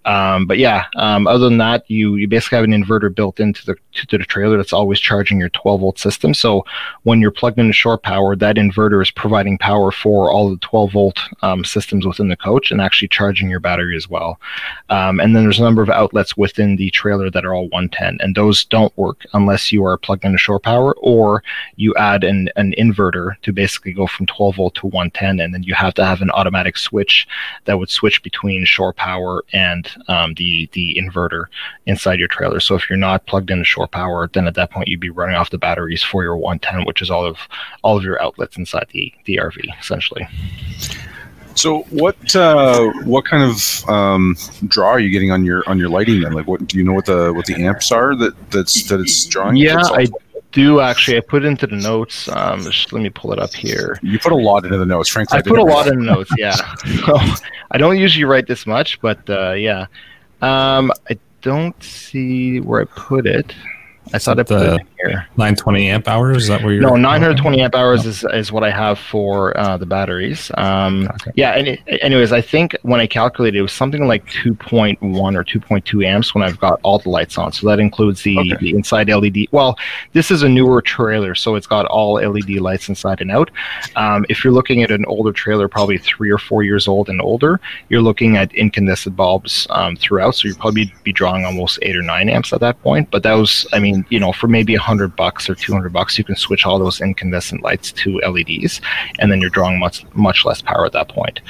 [0.04, 3.64] Um, but yeah, um, other than that, you you basically have an inverter built into
[3.64, 6.34] the to the trailer that's always charging your 12 volt system.
[6.34, 6.64] So
[7.04, 10.92] when you're plugged into shore power, that inverter is providing power for all the 12
[10.92, 14.40] volt um, systems within the coach and actually charging your battery as well.
[14.90, 18.18] Um, and then there's a number of outlets within the trailer that are all 110,
[18.20, 21.42] and those don't work unless you are plugged into shore power or
[21.76, 25.62] you add an an inverter to basically go from 12 volt to 110, and then
[25.62, 27.26] you have to have an automatic switch
[27.64, 31.46] that would switch between shore power and um, the the inverter
[31.86, 32.60] inside your trailer.
[32.60, 35.36] So if you're not plugged into shore power, then at that point you'd be running
[35.36, 37.38] off the batteries for your 110, which is all of
[37.82, 40.26] all of your outlets inside the the RV essentially.
[41.54, 45.88] So what uh, what kind of um, draw are you getting on your on your
[45.88, 46.32] lighting then?
[46.32, 49.24] Like, what do you know what the what the amps are that that's that it's
[49.26, 49.56] drawing?
[49.56, 50.06] Yeah, I
[50.54, 51.18] do actually.
[51.18, 52.28] I put into the notes.
[52.28, 53.98] Um, just let me pull it up here.
[54.02, 55.36] You put a lot into the notes, frankly.
[55.36, 56.30] I, I put a lot in the notes.
[56.38, 56.54] Yeah.
[57.04, 57.18] so,
[57.70, 59.86] I don't usually write this much, but uh, yeah.
[60.40, 63.54] Um, I don't see where I put it.
[64.12, 65.26] I thought I put it here.
[65.36, 66.42] 920 amp hours.
[66.42, 66.82] Is that where you're?
[66.82, 70.50] No, 920 amp hours is, is what I have for uh, the batteries.
[70.56, 71.32] Um, okay.
[71.34, 71.52] Yeah.
[71.52, 76.04] And it, anyways, I think when I calculated, it was something like 2.1 or 2.2
[76.04, 77.52] amps when I've got all the lights on.
[77.52, 78.56] So that includes the, okay.
[78.60, 79.46] the inside LED.
[79.52, 79.78] Well,
[80.12, 83.50] this is a newer trailer, so it's got all LED lights inside and out.
[83.96, 87.20] Um, if you're looking at an older trailer, probably three or four years old and
[87.20, 90.34] older, you're looking at incandescent bulbs um, throughout.
[90.36, 93.10] So you'd probably be drawing almost eight or nine amps at that point.
[93.10, 96.18] But that was, I mean, you know, for maybe a hundred bucks or 200 bucks,
[96.18, 98.80] you can switch all those incandescent lights to LEDs,
[99.18, 101.40] and then you're drawing much, much less power at that point.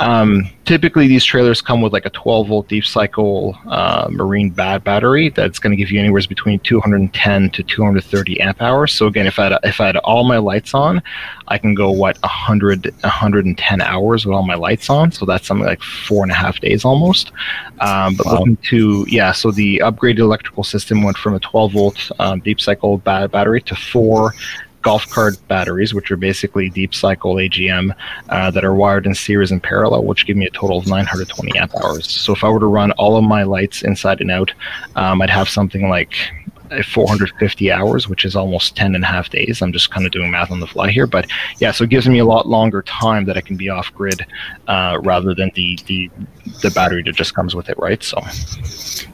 [0.00, 4.84] Um, typically, these trailers come with like a 12 volt deep cycle uh, marine bat
[4.84, 8.92] battery that's going to give you anywhere between 210 to 230 amp hours.
[8.92, 11.02] So again, if I had, if I had all my lights on,
[11.48, 15.12] I can go what 100 110 hours with all my lights on.
[15.12, 17.32] So that's something like four and a half days almost.
[17.80, 18.38] Um, but wow.
[18.38, 22.60] looking to yeah, so the upgraded electrical system went from a 12 volt um, deep
[22.60, 24.34] cycle ba- battery to four
[24.84, 27.94] golf cart batteries, which are basically deep cycle AGM
[28.28, 31.58] uh, that are wired in series and parallel, which give me a total of 920
[31.58, 32.08] amp hours.
[32.08, 34.52] So if I were to run all of my lights inside and out,
[34.94, 36.14] um, I'd have something like
[36.82, 39.62] 450 hours, which is almost 10 and a half days.
[39.62, 41.26] I'm just kind of doing math on the fly here, but
[41.60, 44.26] yeah, so it gives me a lot longer time that I can be off grid
[44.68, 46.10] uh, rather than the, the
[46.62, 48.02] the battery that just comes with it, right?
[48.02, 48.20] So,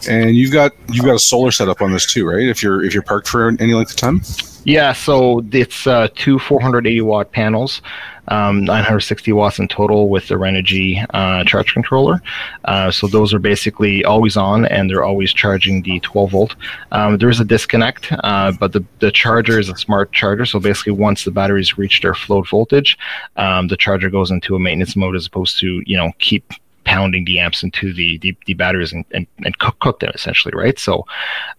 [0.09, 2.49] and you've got you've got a solar setup on this too, right?
[2.49, 4.21] If you're if you're parked for any length of time.
[4.65, 7.81] Yeah, so it's uh, two 480 watt panels,
[8.29, 12.21] um, 960 watts in total with the Renogy uh, charge controller.
[12.67, 16.57] Uh, so those are basically always on and they're always charging the 12 volt.
[16.93, 20.45] Um, there is a disconnect, uh, but the, the charger is a smart charger.
[20.45, 22.99] So basically, once the batteries reach their float voltage,
[23.37, 26.53] um, the charger goes into a maintenance mode as opposed to you know keep
[26.85, 30.53] pounding the amps into the the, the batteries and, and, and cook, cook them essentially,
[30.55, 30.79] right?
[30.79, 31.07] So,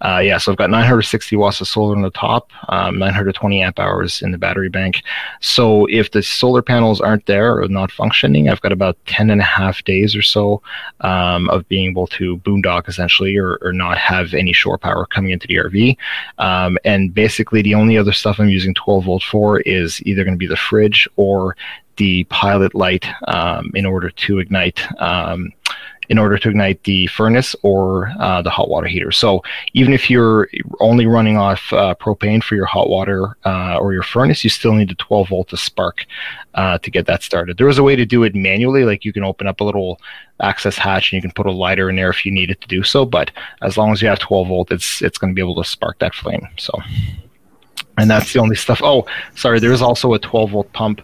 [0.02, 3.80] uh, yeah, so I've got 960 watts of solar on the top, um, 920 amp
[3.80, 5.02] hours in the battery bank.
[5.40, 9.42] So if the solar panels aren't there or not functioning, I've got about 10 and
[9.42, 10.62] a half days or so
[11.02, 15.32] um, of being able to boondock essentially or, or not have any shore power coming
[15.32, 15.98] into the RV.
[16.38, 20.36] Um, and basically, the only other stuff I'm using 12 volt for is either going
[20.36, 21.56] to be the fridge or
[21.98, 25.52] the pilot light um, in order to ignite um,
[26.12, 29.14] in order to ignite the furnace or uh, the hot water heater.
[29.14, 30.50] So even if you're
[30.82, 34.74] only running off uh, propane for your hot water uh, or your furnace, you still
[34.74, 36.06] need a 12 volt to spark
[36.54, 37.58] uh, to get that started.
[37.58, 40.02] There is a way to do it manually, like you can open up a little
[40.42, 42.84] access hatch and you can put a lighter in there if you needed to do
[42.84, 43.06] so.
[43.06, 45.70] But as long as you have 12 volt, it's it's going to be able to
[45.70, 46.46] spark that flame.
[46.58, 46.78] So
[47.98, 48.82] and that's the only stuff.
[48.84, 49.60] Oh, sorry.
[49.60, 51.02] There is also a 12 volt pump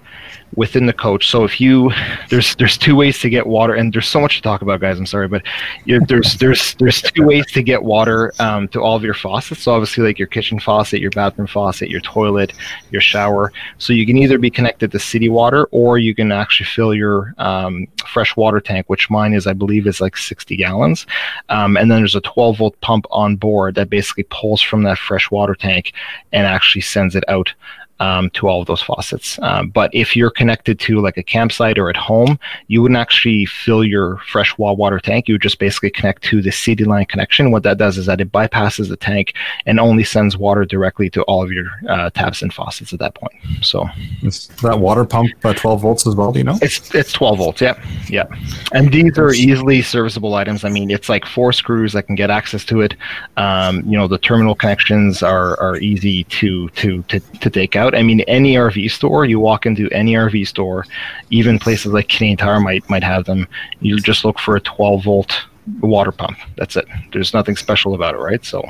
[0.55, 1.29] within the coach.
[1.29, 1.91] So if you
[2.29, 4.97] there's there's two ways to get water, and there's so much to talk about, guys.
[4.97, 5.43] I'm sorry, but
[5.85, 9.61] there's there's there's two ways to get water um, to all of your faucets.
[9.61, 12.53] So obviously, like your kitchen faucet, your bathroom faucet, your toilet,
[12.91, 13.51] your shower.
[13.77, 17.33] So you can either be connected to city water, or you can actually fill your
[17.37, 21.05] um, fresh water tank, which mine is, I believe, is like 60 gallons.
[21.49, 24.97] Um, and then there's a 12 volt pump on board that basically pulls from that
[24.97, 25.93] fresh water tank
[26.31, 27.53] and actually sends it out
[27.99, 29.39] um, to all of those faucets.
[29.41, 33.45] Um, but if you're connected to like a campsite or at home, you wouldn't actually
[33.45, 35.27] fill your fresh water tank.
[35.27, 37.51] You would just basically connect to the city line connection.
[37.51, 39.33] What that does is that it bypasses the tank
[39.65, 43.15] and only sends water directly to all of your uh, taps and faucets at that
[43.15, 43.33] point.
[43.61, 43.87] So
[44.23, 46.31] is that water pump uh, 12 volts as well?
[46.31, 46.57] Do you know?
[46.61, 47.61] It's it's 12 volts.
[47.61, 48.25] Yeah, yeah.
[48.73, 50.63] And these are easily serviceable items.
[50.63, 52.95] I mean, it's like four screws that can get access to it.
[53.37, 57.86] Um, you know, the terminal connections are are easy to to to, to take out
[57.87, 57.95] out.
[57.95, 60.85] I mean, any RV store, you walk into any RV store,
[61.31, 63.47] even places like Canadian Tire might might have them.
[63.81, 65.45] You just look for a 12 volt
[65.81, 66.37] water pump.
[66.57, 66.87] That's it.
[67.11, 68.43] There's nothing special about it, right?
[68.45, 68.63] So.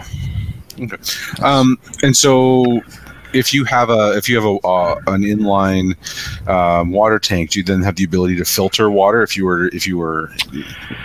[0.79, 0.97] Okay.
[1.41, 2.81] Um, and so
[3.33, 5.95] if you have a if you have a uh, an inline
[6.47, 9.67] um, water tank, do you then have the ability to filter water if you were
[9.69, 10.63] if you were you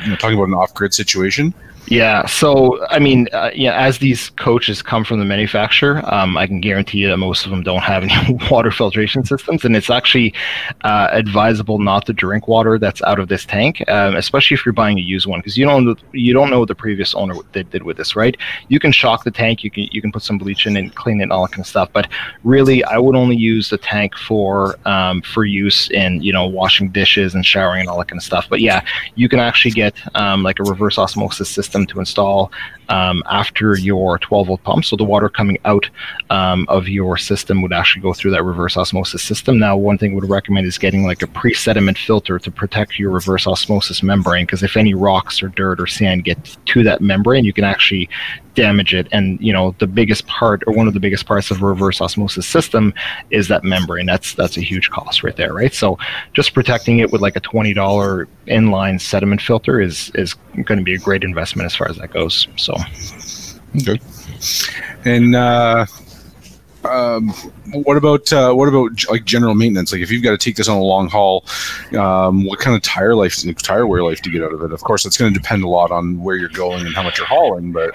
[0.09, 1.55] know, talking about an off grid situation?
[1.89, 2.27] Yeah.
[2.27, 6.61] So, I mean, uh, yeah, as these coaches come from the manufacturer, um, I can
[6.61, 10.33] guarantee you that most of them don't have any water filtration systems, and it's actually
[10.85, 14.73] uh, advisable not to drink water that's out of this tank, um, especially if you're
[14.73, 17.69] buying a used one, because you don't you don't know what the previous owner did,
[17.71, 18.37] did with this, right?
[18.69, 21.21] You can shock the tank, you can you can put some bleach in and clean
[21.21, 22.09] it and all that kind of stuff, but
[22.45, 26.91] really, I would only use the tank for um, for use in you know washing
[26.91, 28.47] dishes and showering and all that kind of stuff.
[28.49, 28.85] But yeah,
[29.17, 32.53] you can actually get um, like a reverse osmosis system system to install
[32.93, 34.85] um, after your 12 volt pump.
[34.85, 35.89] So the water coming out
[36.29, 39.59] um, of your system would actually go through that reverse osmosis system.
[39.59, 42.99] Now, one thing I would recommend is getting like a pre sediment filter to protect
[42.99, 47.01] your reverse osmosis membrane because if any rocks or dirt or sand get to that
[47.01, 48.11] membrane, you can actually
[48.55, 49.09] damage it.
[49.11, 52.01] And you know the biggest part or one of the biggest parts of a reverse
[52.01, 52.93] osmosis system
[53.31, 54.05] is that membrane.
[54.05, 55.73] That's that's a huge cost right there, right?
[55.73, 55.99] So
[56.35, 60.85] just protecting it with like a twenty dollar inline sediment filter is is going to
[60.85, 62.47] be a great investment as far as that goes.
[62.57, 62.75] So
[63.77, 64.01] Okay.
[65.05, 65.87] And uh,
[66.85, 67.29] um,
[67.73, 69.93] what about uh, what about like general maintenance?
[69.93, 71.45] Like if you've got to take this on a long haul,
[71.97, 74.73] um, what kind of tire life, tire wear life you get out of it?
[74.73, 77.19] Of course, it's going to depend a lot on where you're going and how much
[77.19, 77.73] you're hauling.
[77.73, 77.95] But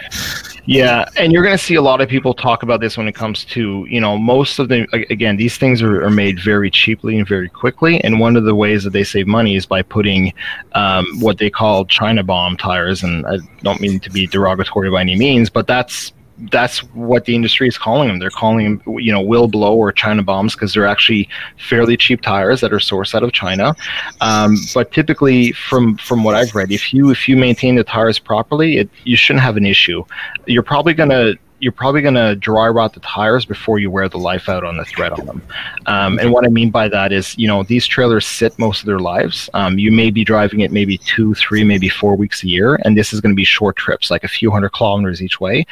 [0.66, 3.16] yeah, and you're going to see a lot of people talk about this when it
[3.16, 7.18] comes to you know most of the again these things are, are made very cheaply
[7.18, 10.34] and very quickly, and one of the ways that they save money is by putting
[10.74, 15.02] um, what they call China bomb tires, and I don't mean to be derogatory by
[15.02, 16.14] any means, but that's
[16.52, 18.20] that's what the industry is calling them.
[18.20, 22.22] They're calling them, you know, will blow or China bombs because they're actually fairly cheap
[22.22, 23.76] tires that are sourced out of China.
[24.22, 28.20] Um, but typically, from from what I've read, if you if you maintain the tires
[28.20, 30.04] properly, it, you shouldn't have an issue.
[30.46, 34.18] You're probably gonna you're probably going to dry rot the tires before you wear the
[34.18, 35.42] life out on the thread on them.
[35.88, 38.86] Um, and what I mean by that is, you know, these trailers sit most of
[38.86, 39.50] their lives.
[39.54, 42.98] Um, you may be driving it maybe two, three, maybe four weeks a year, and
[42.98, 45.66] this is going to be short trips, like a few hundred kilometers each way.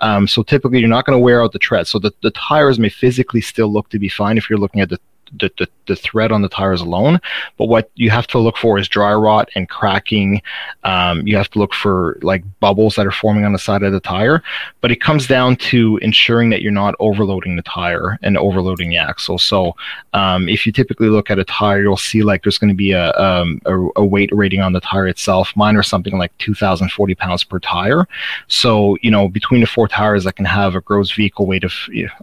[0.00, 1.86] Um, so typically, you're not going to wear out the tread.
[1.86, 4.88] So the, the tires may physically still look to be fine if you're looking at
[4.88, 5.00] the
[5.38, 7.20] the, the, the thread on the tires alone.
[7.56, 10.42] But what you have to look for is dry rot and cracking.
[10.84, 13.92] Um, you have to look for like bubbles that are forming on the side of
[13.92, 14.42] the tire.
[14.80, 18.98] But it comes down to ensuring that you're not overloading the tire and overloading the
[18.98, 19.38] axle.
[19.38, 19.74] So
[20.12, 22.92] um, if you typically look at a tire, you'll see like there's going to be
[22.92, 25.52] a, um, a, a weight rating on the tire itself.
[25.56, 28.06] Mine are something like 2,040 pounds per tire.
[28.48, 31.72] So you know between the four tires, I can have a gross vehicle weight of.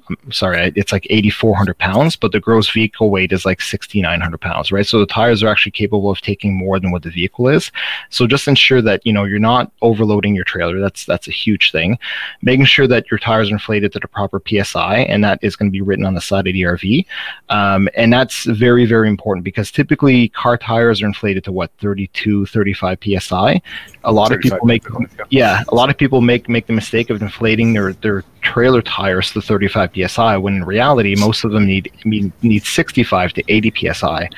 [0.10, 4.72] I'm sorry, it's like 8,400 pounds, but the gross vehicle weight is like 6,900 pounds,
[4.72, 4.86] right?
[4.86, 7.72] So the tires are actually capable of taking more than what the vehicle is.
[8.10, 10.80] So just ensure that you know you're not overloading your trailer.
[10.80, 11.98] That's that's a huge thing.
[12.42, 15.70] Making sure that your tires are inflated to the proper psi, and that is going
[15.70, 17.06] to be written on the side of the RV.
[17.50, 22.46] Um, and that's very very important because typically car tires are inflated to what 32,
[22.48, 23.62] 35 psi.
[24.04, 24.84] A lot of people make
[25.30, 29.32] yeah, a lot of people make make the mistake of inflating their their trailer tires
[29.32, 34.30] to 35 psi when in reality most of them need need 65 to 80 psi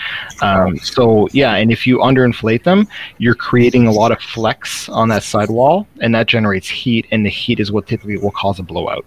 [0.41, 2.87] um, so yeah and if you underinflate them
[3.17, 7.29] you're creating a lot of flex on that sidewall and that generates heat and the
[7.29, 9.05] heat is what typically will cause a blowout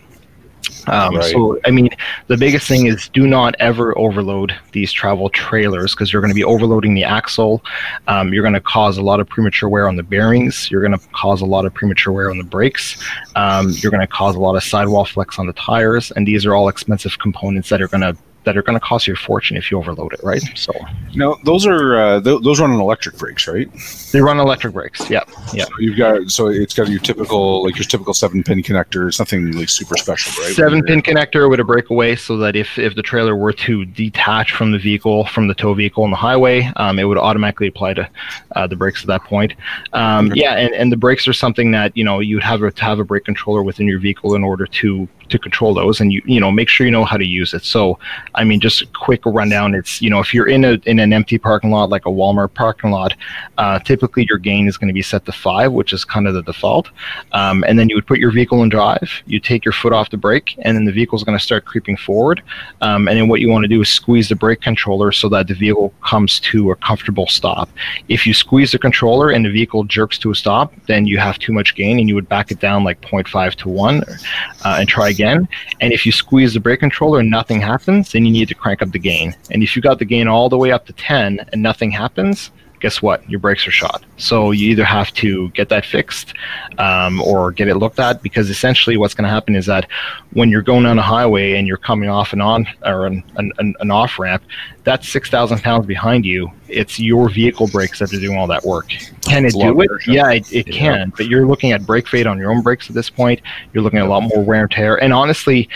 [0.87, 1.33] um, right.
[1.33, 1.89] So, I mean,
[2.27, 6.35] the biggest thing is do not ever overload these travel trailers because you're going to
[6.35, 7.65] be overloading the axle.
[8.07, 10.71] Um, you're going to cause a lot of premature wear on the bearings.
[10.71, 13.03] You're going to cause a lot of premature wear on the brakes.
[13.37, 16.11] Um, you're going to cause a lot of sidewall flex on the tires.
[16.13, 19.07] And these are all expensive components that are going to that are going to cost
[19.07, 20.43] you a fortune if you overload it, right?
[20.55, 20.73] So
[21.15, 23.69] no, those are uh, th- those run on electric brakes, right?
[24.13, 25.09] They run electric brakes.
[25.11, 25.65] Yeah, yeah.
[25.65, 29.53] So you've got so it's got your typical like your typical seven pin connector, something
[29.53, 30.55] like super special, right?
[30.55, 34.53] Seven pin connector with a breakaway, so that if if the trailer were to detach
[34.53, 37.95] from the vehicle from the tow vehicle on the highway, um, it would automatically apply
[37.95, 38.09] to
[38.57, 39.55] uh, the brakes at that point.
[39.93, 40.41] Um, okay.
[40.41, 43.05] Yeah, and, and the brakes are something that you know you'd have to have a
[43.05, 46.51] brake controller within your vehicle in order to to control those and you you know
[46.51, 47.65] make sure you know how to use it.
[47.65, 47.99] So
[48.35, 51.13] i mean just a quick rundown it's you know if you're in a in an
[51.13, 53.13] empty parking lot like a walmart parking lot
[53.59, 56.35] uh, typically your gain is going to be set to five which is kind of
[56.35, 56.89] the default.
[57.33, 60.11] Um, and then you would put your vehicle in drive you take your foot off
[60.11, 62.43] the brake and then the vehicle is going to start creeping forward.
[62.81, 65.49] Um, and then what you want to do is squeeze the brake controller so that
[65.49, 67.69] the vehicle comes to a comfortable stop.
[68.09, 71.39] If you squeeze the controller and the vehicle jerks to a stop then you have
[71.39, 74.89] too much gain and you would back it down like 0.5 to 1 uh, and
[74.89, 75.24] try again.
[75.25, 78.83] And if you squeeze the brake controller and nothing happens, then you need to crank
[78.83, 79.35] up the gain.
[79.51, 82.51] And if you got the gain all the way up to 10 and nothing happens,
[82.85, 83.27] guess what?
[83.31, 84.05] Your brakes are shot.
[84.19, 86.35] So you either have to get that fixed
[86.77, 89.89] um, or get it looked at because essentially what's going to happen is that
[90.35, 93.75] when you're going on a highway and you're coming off and on or an, an,
[93.81, 94.43] an off ramp,
[94.83, 96.51] that's 6,000 pounds behind you.
[96.69, 98.91] It's your vehicle brakes that are doing all that work.
[99.23, 99.91] Can it do it?
[100.07, 100.79] Yeah, it, it yeah.
[100.79, 101.13] can.
[101.17, 103.41] But you're looking at brake fade on your own brakes at this point.
[103.73, 105.03] You're looking at a lot more wear and tear.
[105.03, 105.71] And honestly,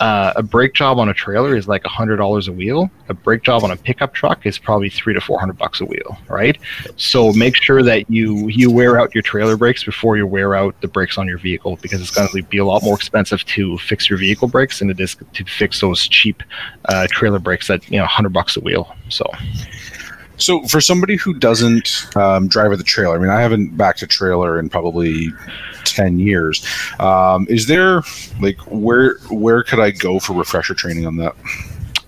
[0.00, 2.90] uh, a brake job on a trailer is like hundred dollars a wheel.
[3.08, 5.84] A brake job on a pickup truck is probably three to four hundred bucks a
[5.84, 6.58] wheel, right?
[6.96, 10.80] So make sure that you you wear out your trailer brakes before you wear out
[10.80, 13.78] the brakes on your vehicle because it's going to be a lot more expensive to
[13.78, 16.42] fix your vehicle brakes than it is to fix those cheap
[16.86, 18.94] uh, trailer brakes at you know hundred bucks a wheel.
[19.08, 19.30] So.
[20.42, 24.02] So, for somebody who doesn't um, drive with a trailer, I mean, I haven't backed
[24.02, 25.32] a trailer in probably
[25.84, 26.66] 10 years.
[26.98, 28.02] Um, is there
[28.40, 31.34] like where where could I go for refresher training on that?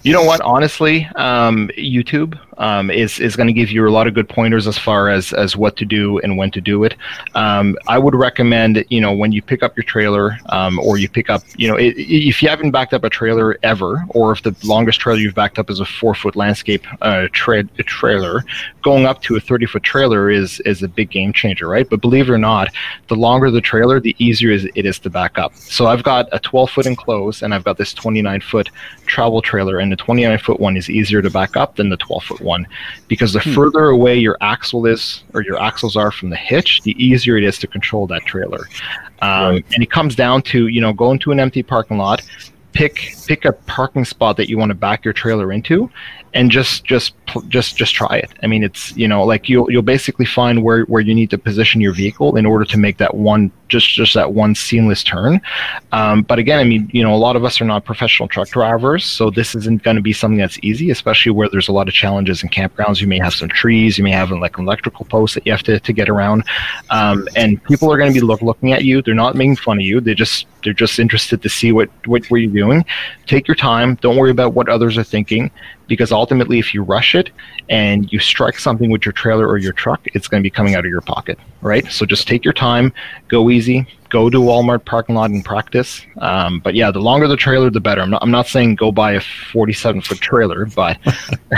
[0.03, 0.41] You know what?
[0.43, 4.67] Honestly, um, YouTube um, is is going to give you a lot of good pointers
[4.67, 6.95] as far as as what to do and when to do it.
[7.35, 11.09] Um, I would recommend, you know, when you pick up your trailer um, or you
[11.09, 14.43] pick up, you know, it, if you haven't backed up a trailer ever, or if
[14.43, 18.45] the longest trailer you've backed up is a four foot landscape uh, tra- trailer,
[18.83, 21.89] going up to a thirty foot trailer is is a big game changer, right?
[21.89, 22.69] But believe it or not,
[23.09, 25.55] the longer the trailer, the easier it is to back up.
[25.55, 28.71] So I've got a twelve foot enclosed, and I've got this twenty nine foot
[29.07, 31.97] travel trailer, and the twenty nine foot one is easier to back up than the
[31.97, 32.67] twelve foot one
[33.09, 33.53] because the hmm.
[33.53, 37.45] further away your axle is or your axles are from the hitch, the easier it
[37.45, 38.69] is to control that trailer.
[39.23, 39.65] Um, right.
[39.75, 42.23] And it comes down to you know go into an empty parking lot,
[42.73, 45.91] pick pick a parking spot that you want to back your trailer into,
[46.35, 47.15] and just just
[47.49, 48.31] just just try it.
[48.43, 51.39] I mean, it's you know like you'll you'll basically find where where you need to
[51.39, 55.41] position your vehicle in order to make that one just just that one seamless turn.
[55.93, 58.49] Um, but again, I mean, you know, a lot of us are not professional truck
[58.49, 61.87] drivers, so this isn't going to be something that's easy, especially where there's a lot
[61.89, 63.01] of challenges in campgrounds.
[63.01, 65.79] You may have some trees, you may have like electrical posts that you have to,
[65.79, 66.45] to get around,
[66.91, 69.03] um, and people are going to be look, looking at you.
[69.03, 70.01] They're not making fun of you.
[70.01, 72.85] They just they're just interested to see what what, what you're doing.
[73.27, 73.95] Take your time.
[73.97, 75.51] Don't worry about what others are thinking
[75.87, 77.29] because ultimately if you rush it
[77.69, 80.75] and you strike something with your trailer or your truck it's going to be coming
[80.75, 81.87] out of your pocket right?
[81.93, 82.95] So just take your time
[83.29, 86.07] go easy go to Walmart parking lot and practice.
[86.19, 88.01] Um, but yeah, the longer the trailer, the better.
[88.01, 90.99] I'm not, I'm not saying go buy a 47 foot trailer, but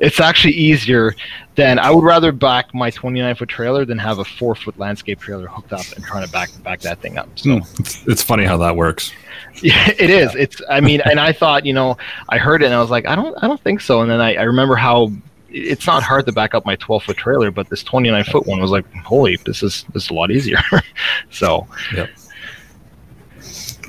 [0.00, 1.14] it's actually easier
[1.54, 5.20] than I would rather back my 29 foot trailer than have a four foot landscape
[5.20, 7.28] trailer hooked up and trying to back back that thing up.
[7.36, 9.12] So it's, it's funny how that works.
[9.60, 10.36] Yeah, it is.
[10.36, 10.62] It's.
[10.70, 11.96] I mean, and I thought, you know,
[12.28, 14.02] I heard it and I was like, I don't, I don't think so.
[14.02, 15.10] And then I, I remember how
[15.50, 18.60] it's not hard to back up my 12 foot trailer, but this 29 foot one
[18.60, 20.58] was like, holy, this is this is a lot easier.
[21.30, 22.10] so, yep.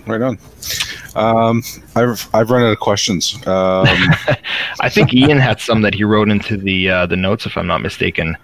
[0.05, 0.39] Right on.
[1.19, 1.61] Um,
[1.95, 3.35] I've I've run out of questions.
[3.45, 3.85] Um,
[4.79, 7.67] I think Ian had some that he wrote into the uh, the notes, if I'm
[7.67, 8.37] not mistaken.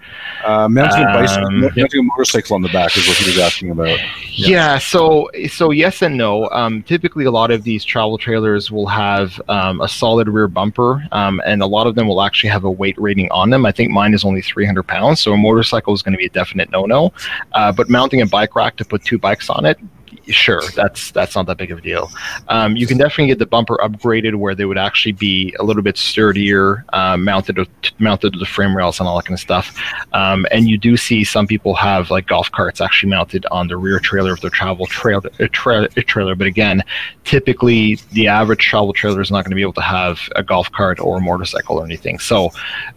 [0.44, 3.38] Uh, mounting, a bicycle, um, mounting a motorcycle on the back is what he was
[3.38, 3.98] asking about.
[4.30, 4.48] Yeah.
[4.48, 6.50] yeah so so yes and no.
[6.50, 11.02] Um, typically, a lot of these travel trailers will have um, a solid rear bumper,
[11.12, 13.64] um, and a lot of them will actually have a weight rating on them.
[13.64, 16.30] I think mine is only 300 pounds, so a motorcycle is going to be a
[16.30, 17.14] definite no-no.
[17.52, 19.78] Uh, but mounting a bike rack to put two bikes on it
[20.28, 22.10] sure, that's that's not that big of a deal.
[22.48, 25.82] Um, you can definitely get the bumper upgraded where they would actually be a little
[25.82, 27.66] bit sturdier, uh, mounted to,
[27.98, 29.80] mounted to the frame rails and all that kind of stuff.
[30.12, 33.76] Um, and you do see some people have like golf carts actually mounted on the
[33.76, 36.34] rear trailer of their travel trail, uh, tra- uh, trailer.
[36.34, 36.82] But again,
[37.24, 40.70] typically the average travel trailer is not going to be able to have a golf
[40.72, 42.18] cart or a motorcycle or anything.
[42.18, 42.50] So,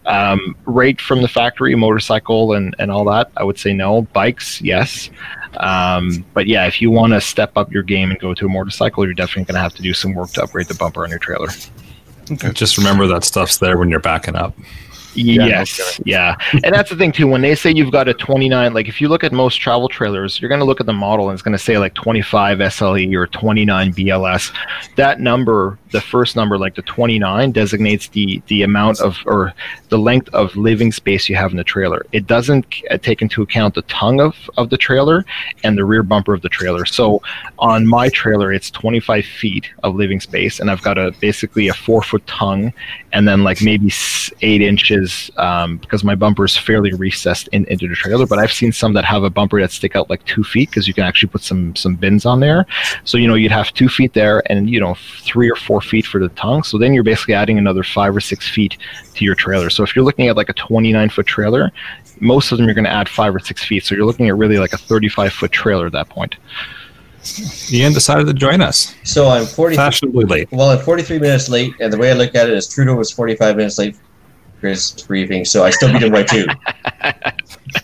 [0.06, 4.02] um, right from the factory, motorcycle and and all that, I would say no.
[4.02, 5.10] Bikes, yes.
[5.56, 8.48] Um, but yeah, if you want to step up your game and go to a
[8.48, 11.10] motorcycle, you're definitely going to have to do some work to upgrade the bumper on
[11.10, 11.48] your trailer.
[12.30, 12.52] Okay.
[12.52, 14.54] Just remember that stuff's there when you're backing up.
[15.14, 17.26] Yeah, yes, yeah, and that's the thing too.
[17.26, 20.40] When they say you've got a 29, like if you look at most travel trailers,
[20.40, 23.12] you're going to look at the model and it's going to say like 25 SLE
[23.16, 24.54] or 29 BLS.
[24.94, 29.52] That number, the first number, like the 29, designates the the amount of or
[29.88, 32.06] the length of living space you have in the trailer.
[32.12, 32.66] It doesn't
[33.02, 35.24] take into account the tongue of of the trailer
[35.64, 36.84] and the rear bumper of the trailer.
[36.84, 37.22] So
[37.58, 41.74] on my trailer, it's 25 feet of living space, and I've got a basically a
[41.74, 42.72] four foot tongue,
[43.12, 43.92] and then like maybe
[44.42, 48.26] eight inches um, because my bumper is fairly recessed in, into the trailer.
[48.26, 50.86] But I've seen some that have a bumper that stick out like two feet because
[50.86, 52.66] you can actually put some some bins on there.
[53.04, 56.06] So you know you'd have two feet there, and you know three or four feet
[56.06, 56.62] for the tongue.
[56.62, 58.76] So then you're basically adding another five or six feet
[59.14, 59.70] to your trailer.
[59.70, 61.70] So if you're looking at like a 29 foot trailer,
[62.20, 63.84] most of them you're going to add five or six feet.
[63.84, 66.36] So you're looking at really like a 35 foot trailer at that point.
[67.70, 68.94] Ian decided to join us.
[69.04, 70.50] So I'm 40 fashionably late.
[70.50, 73.10] Well, I'm 43 minutes late, and the way I look at it is Trudeau was
[73.10, 73.96] 45 minutes late
[74.58, 76.46] Chris briefing, so I still beat him by two.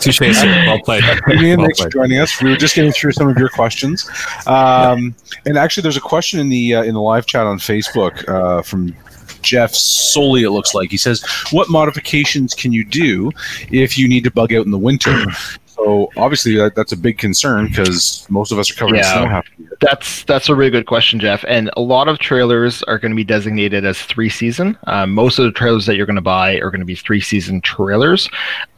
[0.00, 0.64] Touche, sir.
[0.66, 1.04] Well played.
[1.28, 2.40] Ian, well thanks for joining us.
[2.40, 4.08] We were just getting through some of your questions,
[4.46, 5.14] um,
[5.46, 8.62] and actually, there's a question in the uh, in the live chat on Facebook uh,
[8.62, 8.94] from
[9.42, 10.42] Jeff Soley.
[10.42, 13.30] It looks like he says, "What modifications can you do
[13.70, 15.24] if you need to bug out in the winter?"
[15.74, 19.18] So obviously that, that's a big concern because most of us are covered yeah, in
[19.18, 19.72] snow half the year.
[19.80, 21.44] That's that's a really good question, Jeff.
[21.48, 24.78] And a lot of trailers are going to be designated as three season.
[24.86, 27.20] Um, most of the trailers that you're going to buy are going to be three
[27.20, 28.28] season trailers.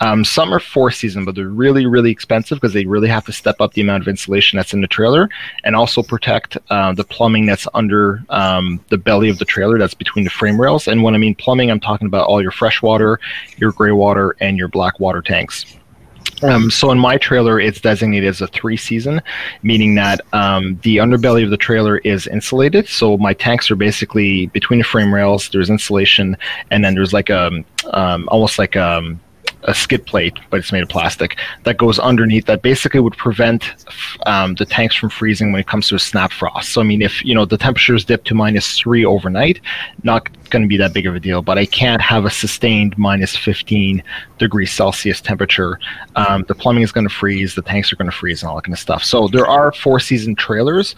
[0.01, 3.33] Um, some are four season, but they're really really expensive because they really have to
[3.33, 5.29] step up the amount of insulation that's in the trailer
[5.65, 9.95] and also protect uh, the plumbing that's under um, the belly of the trailer that's
[9.95, 10.89] between the frame rails.
[10.89, 13.21] And when I mean plumbing, I'm talking about all your fresh water,
[13.59, 15.77] your gray water, and your black water tanks.
[16.43, 19.23] Um, so in my trailer, it's designated as a three season,
[19.63, 22.89] meaning that um, the underbelly of the trailer is insulated.
[22.89, 25.49] So my tanks are basically between the frame rails.
[25.49, 26.37] There's insulation,
[26.71, 29.21] and then there's like a um, almost like a um,
[29.67, 33.87] a skid plate, but it's made of plastic that goes underneath that basically would prevent
[34.25, 36.71] um, the tanks from freezing when it comes to a snap frost.
[36.71, 39.61] So I mean, if you know the temperatures dip to minus three overnight,
[40.03, 41.43] not going to be that big of a deal.
[41.43, 44.03] But I can't have a sustained minus 15
[44.39, 45.79] degrees Celsius temperature.
[46.15, 48.57] Um, the plumbing is going to freeze, the tanks are going to freeze, and all
[48.57, 49.05] that kind of stuff.
[49.05, 50.95] So there are four season trailers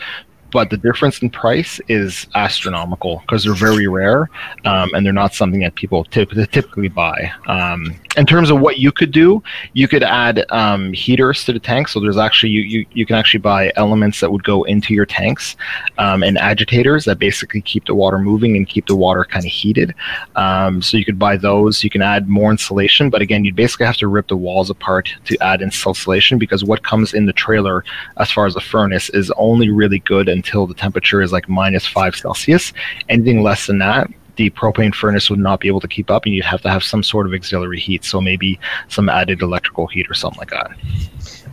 [0.50, 4.30] but the difference in price is astronomical because they're very rare
[4.64, 7.30] um, and they're not something that people typ- typically buy.
[7.46, 9.42] Um, in terms of what you could do,
[9.72, 11.88] you could add um, heaters to the tank.
[11.88, 15.06] So there's actually you, you you can actually buy elements that would go into your
[15.06, 15.56] tanks
[15.98, 19.52] um, and agitators that basically keep the water moving and keep the water kind of
[19.52, 19.94] heated.
[20.34, 21.84] Um, so you could buy those.
[21.84, 25.08] You can add more insulation, but again, you'd basically have to rip the walls apart
[25.26, 27.84] to add insulation because what comes in the trailer
[28.16, 31.86] as far as the furnace is only really good until the temperature is like minus
[31.86, 32.72] five Celsius.
[33.08, 36.34] Anything less than that, the propane furnace would not be able to keep up, and
[36.34, 38.04] you'd have to have some sort of auxiliary heat.
[38.04, 38.58] So maybe
[38.88, 40.70] some added electrical heat or something like that.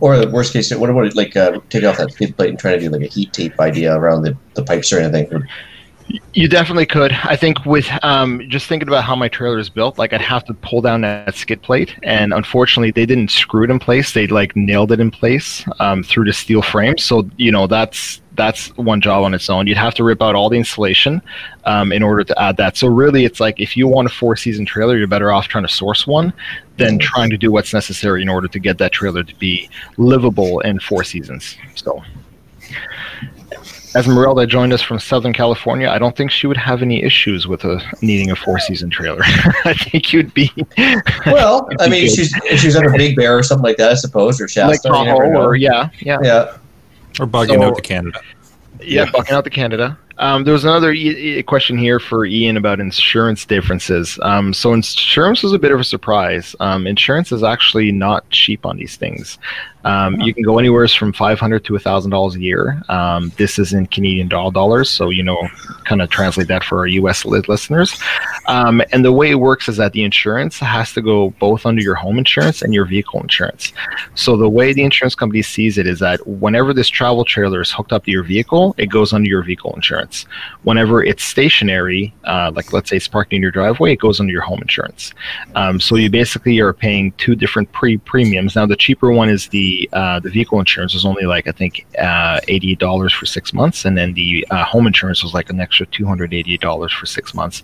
[0.00, 2.80] Or the worst case, what about like uh, take off that plate and try to
[2.80, 5.46] do like a heat tape idea around the, the pipes or anything?
[6.34, 7.12] You definitely could.
[7.12, 10.44] I think with um, just thinking about how my trailer is built, like I'd have
[10.44, 14.12] to pull down that skid plate, and unfortunately, they didn't screw it in place.
[14.12, 16.98] They like nailed it in place um, through the steel frame.
[16.98, 19.66] So you know that's that's one job on its own.
[19.66, 21.22] You'd have to rip out all the insulation
[21.64, 22.76] um, in order to add that.
[22.76, 25.64] So really, it's like if you want a four season trailer, you're better off trying
[25.64, 26.32] to source one
[26.76, 30.60] than trying to do what's necessary in order to get that trailer to be livable
[30.60, 31.56] in four seasons.
[31.74, 32.02] So.
[33.96, 35.88] Esmeralda joined us from Southern California.
[35.88, 39.22] I don't think she would have any issues with a needing a four season trailer.
[39.64, 40.52] I think you'd be
[41.26, 43.94] Well, I mean, she's if she's under a Big Bear or something like that, I
[43.94, 44.88] suppose, or Shasta.
[44.88, 46.18] you never Tahoe or yeah, yeah.
[46.22, 46.56] yeah.
[47.18, 48.20] Or bugging So- out to Canada.
[48.82, 49.98] Yeah, bucking out to Canada.
[50.18, 54.18] Um, there was another e- question here for Ian about insurance differences.
[54.22, 56.56] Um, so insurance was a bit of a surprise.
[56.60, 59.38] Um, insurance is actually not cheap on these things.
[59.86, 62.82] Um, you can go anywhere from five hundred to thousand dollars a year.
[62.88, 65.38] Um, this is in Canadian doll- dollars, so you know,
[65.84, 67.24] kind of translate that for our U.S.
[67.24, 67.96] li- listeners.
[68.46, 71.80] Um, and the way it works is that the insurance has to go both under
[71.82, 73.72] your home insurance and your vehicle insurance.
[74.16, 77.70] So the way the insurance company sees it is that whenever this travel trailer is
[77.70, 80.05] hooked up to your vehicle, it goes under your vehicle insurance.
[80.62, 84.32] Whenever it's stationary, uh, like let's say it's parked in your driveway, it goes under
[84.32, 85.12] your home insurance.
[85.54, 88.56] Um, so you basically are paying two different pre premiums.
[88.56, 91.86] Now the cheaper one is the uh, the vehicle insurance is only like I think
[91.98, 95.60] uh, eighty dollars for six months, and then the uh, home insurance was like an
[95.60, 97.62] extra two hundred eighty eight dollars for six months.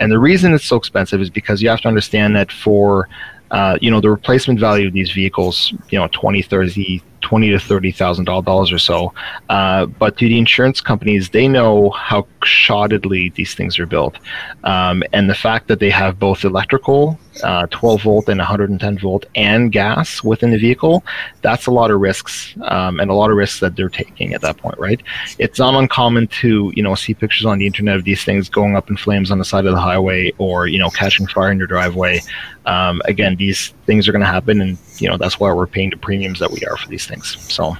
[0.00, 3.08] And the reason it's so expensive is because you have to understand that for
[3.50, 7.58] uh, you know the replacement value of these vehicles, you know, 20, 30, 20 to
[7.58, 9.12] thirty thousand dollars or so.
[9.48, 14.18] Uh, but to the insurance companies, they know how shoddily these things are built,
[14.64, 19.26] um, and the fact that they have both electrical, uh, 12 volt and 110 volt,
[19.34, 21.04] and gas within the vehicle,
[21.42, 24.40] that's a lot of risks um, and a lot of risks that they're taking at
[24.40, 25.00] that point, right?
[25.38, 28.76] It's not uncommon to you know see pictures on the internet of these things going
[28.76, 31.58] up in flames on the side of the highway or you know catching fire in
[31.58, 32.20] your driveway.
[32.66, 35.90] Um, again, these things are going to happen, and you know that's why we're paying
[35.90, 37.36] the premiums that we are for these things.
[37.52, 37.76] So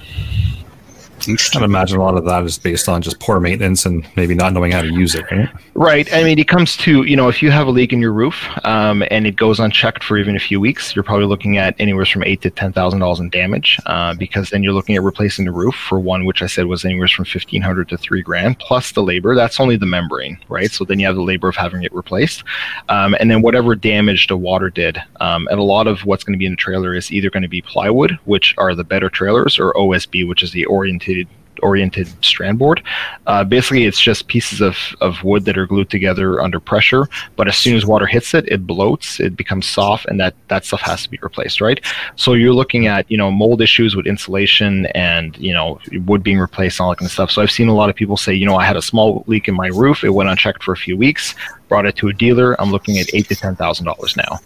[1.55, 4.53] I'd imagine a lot of that is based on just poor maintenance and maybe not
[4.53, 5.49] knowing how to use it, right?
[5.73, 6.13] Right.
[6.13, 8.47] I mean, it comes to, you know, if you have a leak in your roof
[8.63, 12.05] um, and it goes unchecked for even a few weeks, you're probably looking at anywhere
[12.05, 15.45] from eight to ten thousand dollars in damage, uh, because then you're looking at replacing
[15.45, 18.59] the roof for one, which I said was anywhere from fifteen hundred to three grand
[18.59, 19.35] plus the labor.
[19.35, 20.71] That's only the membrane, right?
[20.71, 22.43] So then you have the labor of having it replaced,
[22.89, 25.01] um, and then whatever damage the water did.
[25.19, 27.43] Um, and a lot of what's going to be in the trailer is either going
[27.43, 30.65] to be plywood, which are the better trailers, or OSB, which is the
[31.07, 31.27] oriented
[31.63, 32.81] oriented strand board.
[33.25, 37.07] Uh, basically, it's just pieces of, of wood that are glued together under pressure.
[37.35, 40.65] But as soon as water hits it, it bloats, it becomes soft, and that, that
[40.65, 41.83] stuff has to be replaced, right?
[42.15, 46.39] So you're looking at you know mold issues with insulation and you know wood being
[46.39, 47.31] replaced and all that kind of stuff.
[47.31, 49.47] So I've seen a lot of people say, you know, I had a small leak
[49.47, 50.03] in my roof.
[50.03, 51.35] It went unchecked for a few weeks.
[51.67, 52.59] Brought it to a dealer.
[52.61, 54.39] I'm looking at eight to ten thousand dollars now.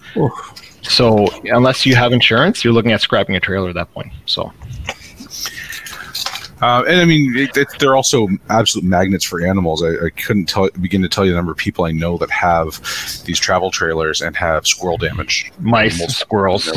[0.84, 4.12] So unless you have insurance, you're looking at scrapping a trailer at that point.
[4.26, 4.52] So
[6.62, 9.84] Uh, and I mean, it, it, they're also absolute magnets for animals.
[9.84, 12.30] I, I couldn't tell, begin to tell you the number of people I know that
[12.30, 12.80] have
[13.26, 15.52] these travel trailers and have squirrel damage.
[15.60, 16.72] mice, squirrels.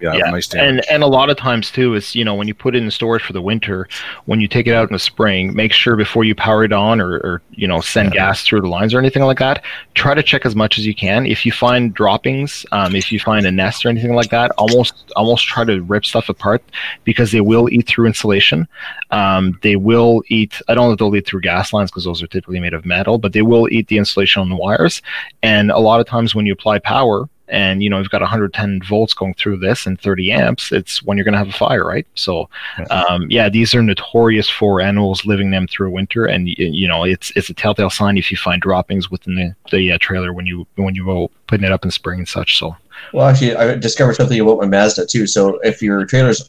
[0.00, 0.14] In their lifetime.
[0.14, 0.48] Yeah, Yeah, damage.
[0.54, 2.90] and and a lot of times too is you know when you put it in
[2.90, 3.88] storage for the winter
[4.26, 7.00] when you take it out in the spring make sure before you power it on
[7.00, 9.62] or, or you know send gas through the lines or anything like that
[9.94, 13.18] try to check as much as you can if you find droppings um, if you
[13.20, 16.62] find a nest or anything like that almost almost try to rip stuff apart
[17.04, 18.66] because they will eat through insulation
[19.10, 22.22] um, they will eat i don't know if they'll eat through gas lines because those
[22.22, 25.02] are typically made of metal but they will eat the insulation on the wires
[25.42, 28.82] and a lot of times when you apply power and you know you've got 110
[28.82, 31.86] volts going through this and 30 amps it's when you're going to have a fire
[31.86, 32.06] right?
[32.14, 32.48] So
[32.90, 36.26] um, yeah these are notorious for animals living them through winter.
[36.26, 39.92] And you know it's it's a telltale sign if you find droppings within the, the
[39.92, 42.76] uh, trailer when you when you go putting it up in spring and such so.
[43.12, 45.26] Well, actually, I discovered something about my Mazda too.
[45.26, 46.48] So if your trailer's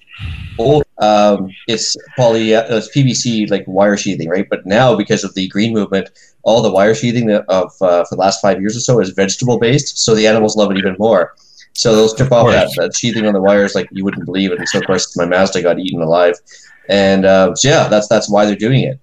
[0.57, 4.47] old, um, it's poly, uh, it's PVC like wire sheathing, right?
[4.49, 6.09] But now because of the green movement,
[6.43, 9.59] all the wire sheathing of uh, for the last five years or so is vegetable
[9.59, 9.99] based.
[9.99, 11.35] So the animals love it even more.
[11.73, 14.59] So they'll strip off that, that sheathing on the wires like you wouldn't believe it.
[14.59, 16.35] And so of course my Mazda got eaten alive.
[16.87, 18.99] And uh, so yeah, that's that's why they're doing it.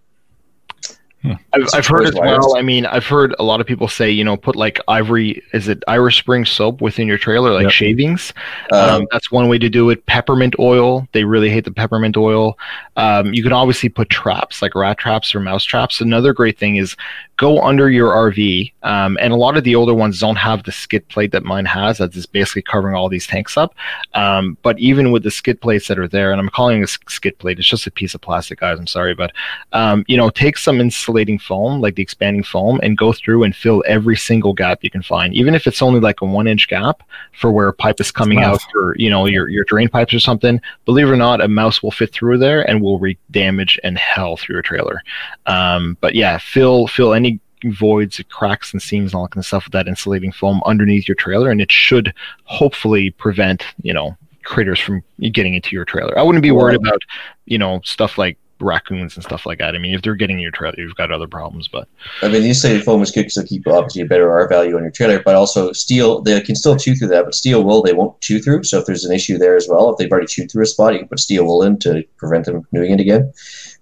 [1.24, 2.56] I've, I've heard as well.
[2.56, 5.68] I mean, I've heard a lot of people say, you know, put like ivory, is
[5.68, 7.72] it Irish Spring soap within your trailer, like Yep.
[7.72, 8.32] shavings.
[8.72, 10.04] Um, Um, that's one way to do it.
[10.06, 11.06] Peppermint oil.
[11.12, 12.58] They really hate the peppermint oil.
[12.96, 16.00] Um, you can obviously put traps, like rat traps or mouse traps.
[16.00, 16.96] Another great thing is
[17.42, 18.72] go under your RV.
[18.84, 21.64] Um, and a lot of the older ones don't have the skid plate that mine
[21.64, 21.98] has.
[21.98, 23.74] That is basically covering all these tanks up.
[24.14, 27.10] Um, but even with the skid plates that are there, and I'm calling it a
[27.10, 28.78] skid plate, it's just a piece of plastic, guys.
[28.78, 29.32] I'm sorry, but
[29.72, 33.56] um, you know, take some insulating foam, like the expanding foam, and go through and
[33.56, 36.68] fill every single gap you can find, even if it's only like a one inch
[36.68, 40.14] gap for where a pipe is coming out for you know your your drain pipes
[40.14, 40.60] or something.
[40.84, 43.98] Believe it or not, a mouse will fit through there and will wreak damage and
[43.98, 45.02] hell through your trailer.
[45.46, 47.31] Um, but yeah, fill fill any
[47.70, 51.06] voids, cracks, and seams and all that kind of stuff with that insulating foam underneath
[51.06, 52.12] your trailer, and it should
[52.44, 56.18] hopefully prevent you know critters from getting into your trailer.
[56.18, 57.02] I wouldn't be worried about
[57.46, 59.74] you know stuff like raccoons and stuff like that.
[59.74, 61.68] I mean, if they're getting in your trailer, you've got other problems.
[61.68, 61.88] But
[62.22, 64.76] I mean, the insulated foam is good because it'll keep obviously a better R value
[64.76, 67.82] on your trailer, but also steel they can still chew through that, but steel wool
[67.82, 68.64] they won't chew through.
[68.64, 70.94] So if there's an issue there as well, if they've already chewed through a spot,
[70.94, 73.32] you can put steel wool in to prevent them doing it again.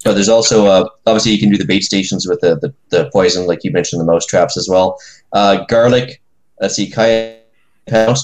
[0.04, 3.10] But there's also uh, obviously you can do the bait stations with the, the, the
[3.10, 4.98] poison, like you mentioned, the mouse traps as well.
[5.32, 6.22] Uh, garlic,
[6.60, 7.40] let's see, kayak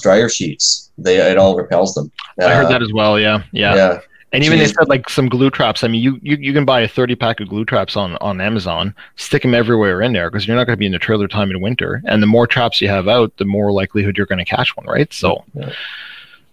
[0.01, 0.91] dryer sheets.
[0.97, 2.11] They it all repels them.
[2.41, 3.19] Uh, I heard that as well.
[3.19, 3.75] Yeah, yeah.
[3.75, 3.99] Yeah.
[4.33, 4.61] And even Jeez.
[4.61, 5.83] they said like some glue traps.
[5.83, 8.41] I mean, you, you, you can buy a 30 pack of glue traps on, on
[8.41, 11.29] Amazon, stick them everywhere in there because you're not going to be in the trailer
[11.29, 12.01] time in winter.
[12.05, 14.85] And the more traps you have out, the more likelihood you're going to catch one,
[14.85, 15.11] right?
[15.13, 15.71] So, yeah.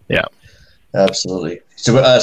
[0.09, 0.25] yeah.
[0.95, 1.61] Absolutely.
[1.75, 2.21] So, uh,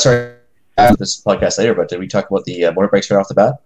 [0.77, 3.33] sorry, this podcast later, but did we talk about the uh, motorbikes right off the
[3.33, 3.61] bat?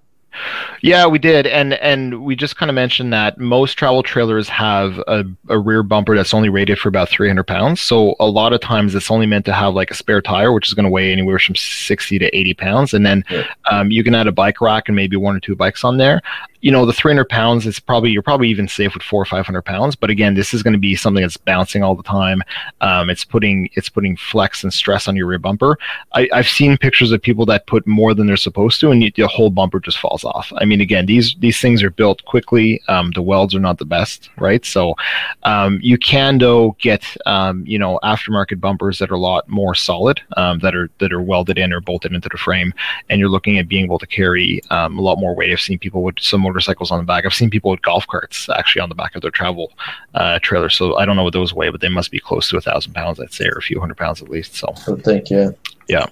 [0.81, 4.99] Yeah, we did, and and we just kind of mentioned that most travel trailers have
[5.07, 7.81] a, a rear bumper that's only rated for about 300 pounds.
[7.81, 10.67] So a lot of times it's only meant to have like a spare tire, which
[10.67, 13.47] is going to weigh anywhere from 60 to 80 pounds, and then yeah.
[13.71, 16.21] um, you can add a bike rack and maybe one or two bikes on there
[16.65, 19.61] you know the 300 pounds is probably you're probably even safe with four or 500
[19.61, 22.41] pounds but again this is going to be something that's bouncing all the time.
[22.81, 25.77] Um, it's putting it's putting flex and stress on your rear bumper.
[26.13, 29.11] I, have seen pictures of people that put more than they're supposed to and you,
[29.15, 30.51] the whole bumper just falls off.
[30.57, 32.81] I mean again these these things are built quickly.
[32.87, 34.65] Um, the welds are not the best right?
[34.65, 34.95] So
[35.43, 39.75] um, you can though get um, you know aftermarket bumpers that are a lot more
[39.75, 42.73] solid um, that are that are welded in or bolted into the frame
[43.11, 45.51] and you're looking at being able to carry um, a lot more weight.
[45.51, 47.25] I've seen people with some motorcycles on the back.
[47.25, 49.73] I've seen people with golf carts actually on the back of their travel
[50.13, 50.69] uh, trailer.
[50.69, 52.93] So I don't know what those weigh, but they must be close to a thousand
[52.93, 54.55] pounds, I'd say, or a few hundred pounds at least.
[54.55, 55.51] So I think, yeah.
[55.89, 56.07] Yeah.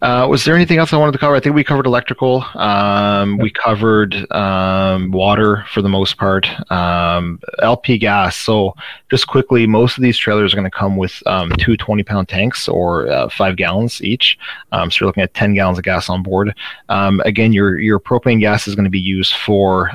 [0.00, 1.34] Uh, was there anything else I wanted to cover?
[1.34, 2.44] I think we covered electrical.
[2.54, 6.48] Um, we covered um, water for the most part.
[6.70, 8.36] Um, LP gas.
[8.36, 8.74] So
[9.10, 12.28] just quickly, most of these trailers are going to come with um, two 20 pound
[12.28, 14.38] tanks or uh, five gallons each.
[14.70, 16.54] Um, so you're looking at 10 gallons of gas on board.
[16.88, 19.90] Um, again, your your propane gas is going to be used for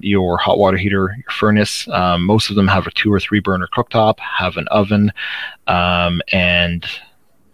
[0.00, 1.86] your hot water heater, your furnace.
[2.18, 5.12] most of them have a two or three burner cooktop, have an oven,
[5.68, 6.86] and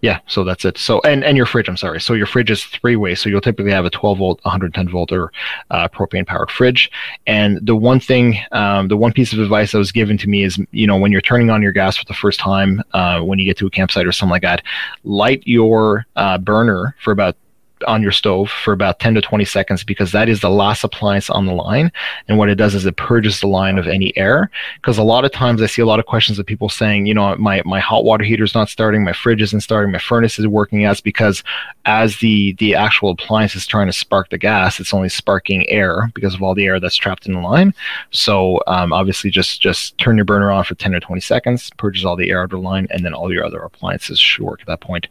[0.03, 0.77] yeah, so that's it.
[0.79, 2.01] So and and your fridge, I'm sorry.
[2.01, 3.15] So your fridge is three way.
[3.15, 5.33] So you'll typically have a 12 volt, 110 volt or
[5.71, 6.91] uh, propane powered fridge.
[7.29, 10.43] And the one thing, um, the one piece of advice that was given to me
[10.43, 13.39] is, you know, when you're turning on your gas for the first time, uh, when
[13.39, 14.65] you get to a campsite or something like that,
[15.05, 17.37] light your uh, burner for about
[17.85, 21.31] on your stove for about 10 to 20 seconds because that is the last appliance
[21.31, 21.93] on the line.
[22.29, 24.51] And what it does is it purges the line of any air.
[24.77, 27.15] Because a lot of times I see a lot of questions of people saying, you
[27.15, 30.39] know, my, my hot water heater is not starting, my fridge isn't starting, my furnace
[30.39, 30.83] is working.
[30.83, 31.43] That's because
[31.85, 36.11] as the, the actual appliance is trying to spark the gas, it's only sparking air
[36.15, 37.75] because of all the air that's trapped in the line.
[38.11, 42.05] So um, obviously just, just turn your burner on for 10 or 20 seconds, purges
[42.05, 44.61] all the air out of the line, and then all your other appliances should work
[44.61, 45.07] at that point.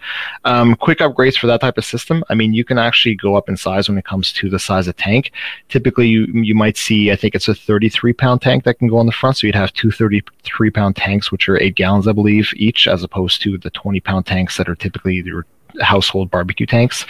[0.46, 2.24] Um, quick upgrades for that type of system.
[2.30, 4.88] I mean, you can actually go up in size when it comes to the size
[4.88, 5.32] of tank.
[5.70, 8.98] Typically, you you might see I think it's a 33 pound tank that can go
[8.98, 12.12] on the front, so you'd have two 33 pound tanks, which are eight gallons, I
[12.12, 15.46] believe, each, as opposed to the 20 pound tanks that are typically your
[15.82, 17.06] household barbecue tanks.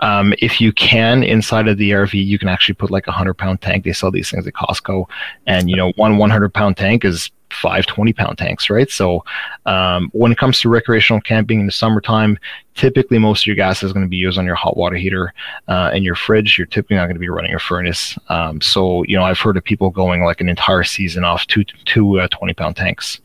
[0.00, 3.34] Um, if you can, inside of the RV, you can actually put like a 100
[3.34, 3.84] pound tank.
[3.84, 5.08] They sell these things at Costco,
[5.46, 8.90] and you know, one 100 pound tank is five 20 pound tanks, right?
[8.90, 9.24] So
[9.66, 12.38] um, when it comes to recreational camping in the summertime,
[12.74, 15.32] typically most of your gas is going to be used on your hot water heater
[15.68, 16.58] uh, and your fridge.
[16.58, 18.18] You're typically not going to be running a furnace.
[18.28, 21.64] Um, so, you know, I've heard of people going like an entire season off two,
[21.64, 23.20] two uh, 20 pound tanks.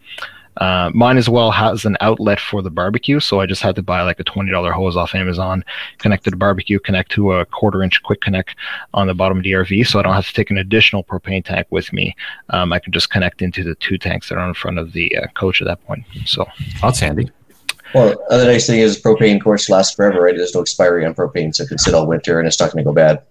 [0.59, 3.81] Uh, mine as well has an outlet for the barbecue, so I just had to
[3.81, 5.63] buy like a twenty dollar hose off Amazon,
[5.97, 8.55] connect to the barbecue, connect to a quarter inch quick connect
[8.93, 11.43] on the bottom of the RV, so I don't have to take an additional propane
[11.43, 12.15] tank with me.
[12.49, 15.17] Um, I can just connect into the two tanks that are in front of the
[15.17, 16.03] uh, coach at that point.
[16.25, 16.45] So
[16.81, 17.31] that's handy.
[17.93, 20.35] Well, the nice thing is propane course lasts forever, right?
[20.35, 22.83] There's no expiry on propane, so it can sit all winter and it's not going
[22.83, 23.23] to go bad.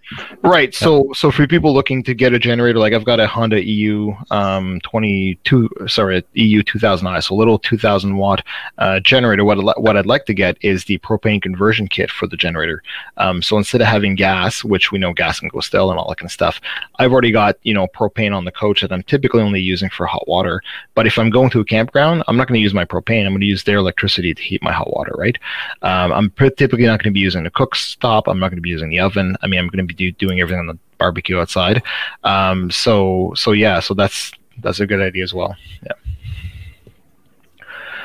[0.43, 0.75] Right.
[0.75, 4.13] So, so for people looking to get a generator, like I've got a Honda EU
[4.31, 8.43] um, 22, sorry, EU 2000i, so a little 2000 watt
[8.79, 9.45] uh, generator.
[9.45, 12.83] What I'd, what I'd like to get is the propane conversion kit for the generator.
[13.17, 16.09] Um, so instead of having gas, which we know gas can go stale and all
[16.09, 16.61] that kind of stuff,
[16.99, 20.07] I've already got you know propane on the coach that I'm typically only using for
[20.07, 20.63] hot water.
[20.95, 23.25] But if I'm going to a campground, I'm not going to use my propane.
[23.25, 25.39] I'm going to use their electricity to heat my hot water, right?
[25.83, 28.27] Um, I'm typically not going to be using the cook stop.
[28.27, 29.37] I'm not going to be using the oven.
[29.43, 31.83] I mean, I'm going to be do, doing everything on the barbecue outside.
[32.25, 34.33] Um, so so yeah, so that's
[34.63, 35.57] that's a good idea as well.
[35.85, 35.93] Yeah.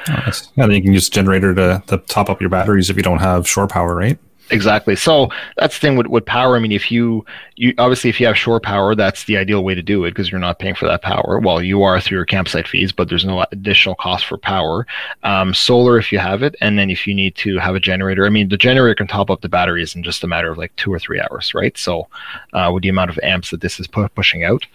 [0.07, 0.47] Nice.
[0.57, 3.47] Then you can use generator to, to top up your batteries if you don't have
[3.47, 4.19] shore power, right?
[4.51, 4.95] Exactly.
[4.95, 6.55] So that's the thing with, with power.
[6.55, 7.25] I mean, if you,
[7.55, 10.29] you obviously if you have shore power, that's the ideal way to do it because
[10.31, 11.39] you're not paying for that power.
[11.39, 14.85] Well, you are through your campsite fees, but there's no additional cost for power.
[15.23, 18.25] Um, solar if you have it, and then if you need to have a generator,
[18.25, 20.75] I mean, the generator can top up the batteries in just a matter of like
[20.75, 21.77] two or three hours, right?
[21.77, 22.07] So
[22.51, 24.65] uh, with the amount of amps that this is pu- pushing out.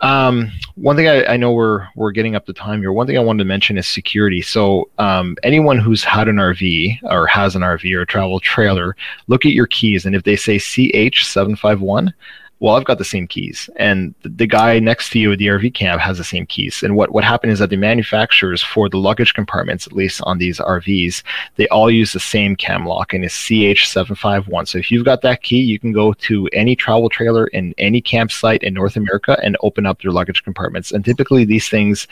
[0.00, 2.92] Um, one thing I, I, know we're we're getting up to time here.
[2.92, 4.42] One thing I wanted to mention is security.
[4.42, 8.94] So um, anyone who's had an RV or has an RV or a travel trailer,
[9.26, 12.12] look at your keys, and if they say CH seven five one,
[12.58, 15.74] well, I've got the same keys, and the, guy next to you at the RV
[15.74, 16.82] camp has the same keys.
[16.82, 20.38] And what, what happened is that the manufacturers for the luggage compartments, at least on
[20.38, 21.22] these RVs,
[21.56, 24.68] they all use the same cam lock and it's CH751.
[24.68, 28.00] So if you've got that key, you can go to any travel trailer in any
[28.00, 30.92] campsite in North America and open up their luggage compartments.
[30.92, 32.06] And typically these things,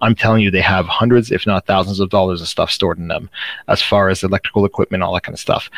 [0.00, 3.08] I'm telling you, they have hundreds, if not thousands of dollars of stuff stored in
[3.08, 3.28] them
[3.68, 5.68] as far as electrical equipment, all that kind of stuff.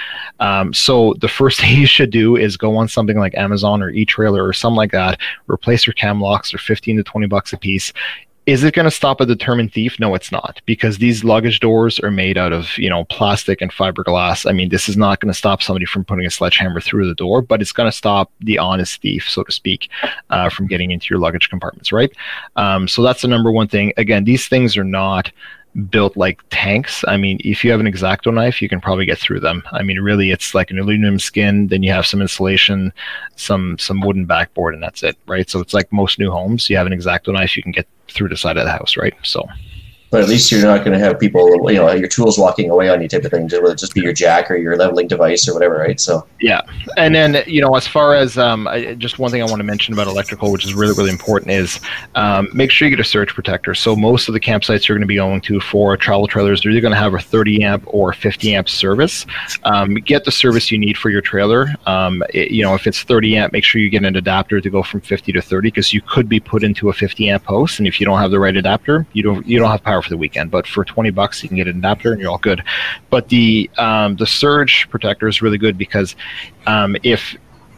[0.40, 3.88] Um, so the first thing you should do is go on something like Amazon or
[3.88, 6.52] each trailer or something like that, replace your cam locks.
[6.52, 7.92] They're 15 to 20 bucks a piece.
[8.44, 10.00] Is it going to stop a determined thief?
[10.00, 13.70] No, it's not, because these luggage doors are made out of you know plastic and
[13.70, 14.48] fiberglass.
[14.48, 17.14] I mean, this is not going to stop somebody from putting a sledgehammer through the
[17.14, 19.88] door, but it's going to stop the honest thief, so to speak,
[20.30, 22.12] uh, from getting into your luggage compartments, right?
[22.56, 23.92] Um, so that's the number one thing.
[23.96, 25.30] Again, these things are not
[25.88, 27.04] built like tanks.
[27.08, 29.62] I mean, if you have an X-Acto knife, you can probably get through them.
[29.72, 31.68] I mean, really, it's like an aluminum skin.
[31.68, 32.92] Then you have some insulation,
[33.36, 35.48] some some wooden backboard, and that's it, right?
[35.48, 36.68] So it's like most new homes.
[36.68, 39.14] You have an X-Acto knife, you can get through the side of the house, right?
[39.22, 39.46] So
[40.12, 42.90] but at least you're not going to have people, you know, your tools walking away
[42.90, 43.48] on you type of thing.
[43.50, 45.98] It will just be your jack or your leveling device or whatever, right?
[45.98, 46.60] So yeah,
[46.98, 49.64] and then you know, as far as um, I, just one thing I want to
[49.64, 51.80] mention about electrical, which is really really important, is
[52.14, 53.74] um, make sure you get a surge protector.
[53.74, 56.72] So most of the campsites you're going to be going to for travel trailers, they're
[56.72, 59.24] either going to have a 30 amp or 50 amp service.
[59.64, 61.68] Um, get the service you need for your trailer.
[61.86, 64.68] Um, it, you know, if it's 30 amp, make sure you get an adapter to
[64.68, 67.78] go from 50 to 30 because you could be put into a 50 amp post,
[67.78, 70.10] and if you don't have the right adapter, you don't you don't have power for
[70.10, 70.50] the weekend.
[70.50, 72.62] But for 20 bucks, you can get an adapter and you're all good.
[73.10, 76.16] But the um, the surge protector is really good because
[76.66, 77.36] um, if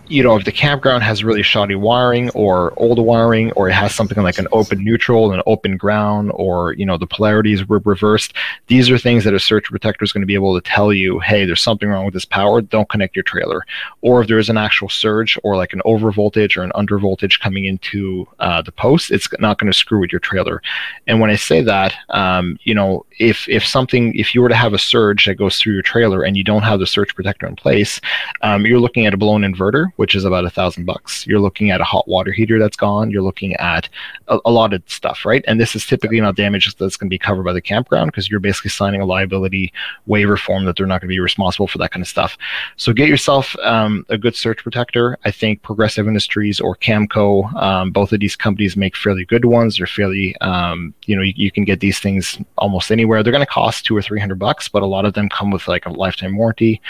[0.08, 3.94] you know, if the campground has really shoddy wiring or old wiring, or it has
[3.94, 7.80] something like an open neutral and an open ground, or you know, the polarities were
[7.84, 8.34] reversed,
[8.66, 11.18] these are things that a surge protector is going to be able to tell you,
[11.20, 12.60] hey, there's something wrong with this power.
[12.60, 13.62] Don't connect your trailer.
[14.02, 16.98] Or if there is an actual surge or like an over voltage or an under
[16.98, 20.60] voltage coming into uh, the post, it's not going to screw with your trailer.
[21.06, 24.54] And when I say that, um, you know, if if something, if you were to
[24.54, 27.46] have a surge that goes through your trailer and you don't have the surge protector
[27.46, 28.00] in place,
[28.42, 31.26] um, you're looking at a blown inverter which is about a thousand bucks.
[31.26, 33.10] You're looking at a hot water heater that's gone.
[33.10, 33.88] You're looking at
[34.28, 35.44] a, a lot of stuff, right?
[35.46, 38.28] And this is typically not damage that's going to be covered by the campground because
[38.28, 39.72] you're basically signing a liability
[40.06, 42.36] waiver form that they're not going to be responsible for that kind of stuff.
[42.76, 45.18] So get yourself um, a good surge protector.
[45.24, 49.76] I think Progressive Industries or Camco, um, both of these companies make fairly good ones.
[49.76, 53.22] They're fairly, um, you know, you, you, can get these things almost anywhere.
[53.22, 55.50] They're going to cost two or three hundred bucks, but a lot of them come
[55.50, 56.80] with like a lifetime warranty.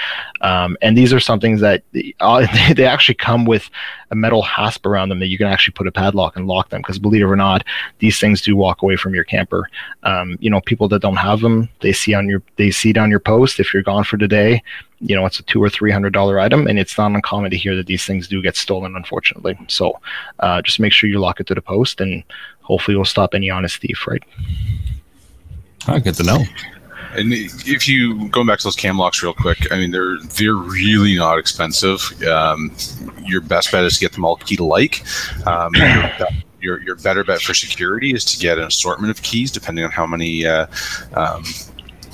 [0.40, 1.82] Um, and these are some things that
[2.20, 3.68] uh, they actually come with
[4.10, 6.80] a metal hasp around them that you can actually put a padlock and lock them.
[6.80, 7.64] Because believe it or not,
[7.98, 9.68] these things do walk away from your camper.
[10.04, 13.10] Um, you know, people that don't have them, they see on your they see down
[13.10, 13.60] your post.
[13.60, 14.62] If you're gone for today,
[15.00, 17.56] you know it's a two or three hundred dollar item, and it's not uncommon to
[17.56, 19.58] hear that these things do get stolen, unfortunately.
[19.68, 20.00] So
[20.38, 22.22] uh, just make sure you lock it to the post, and
[22.62, 24.06] hopefully you'll stop any honest thief.
[24.06, 24.22] Right.
[25.88, 26.42] Oh, good to know.
[27.16, 30.54] And if you going back to those cam locks real quick, I mean they're they're
[30.54, 32.00] really not expensive.
[32.24, 32.74] Um,
[33.22, 35.04] your best bet is to get them all key to like.
[35.46, 35.72] Um,
[36.60, 39.90] your, your better bet for security is to get an assortment of keys, depending on
[39.90, 40.66] how many uh,
[41.14, 41.44] um,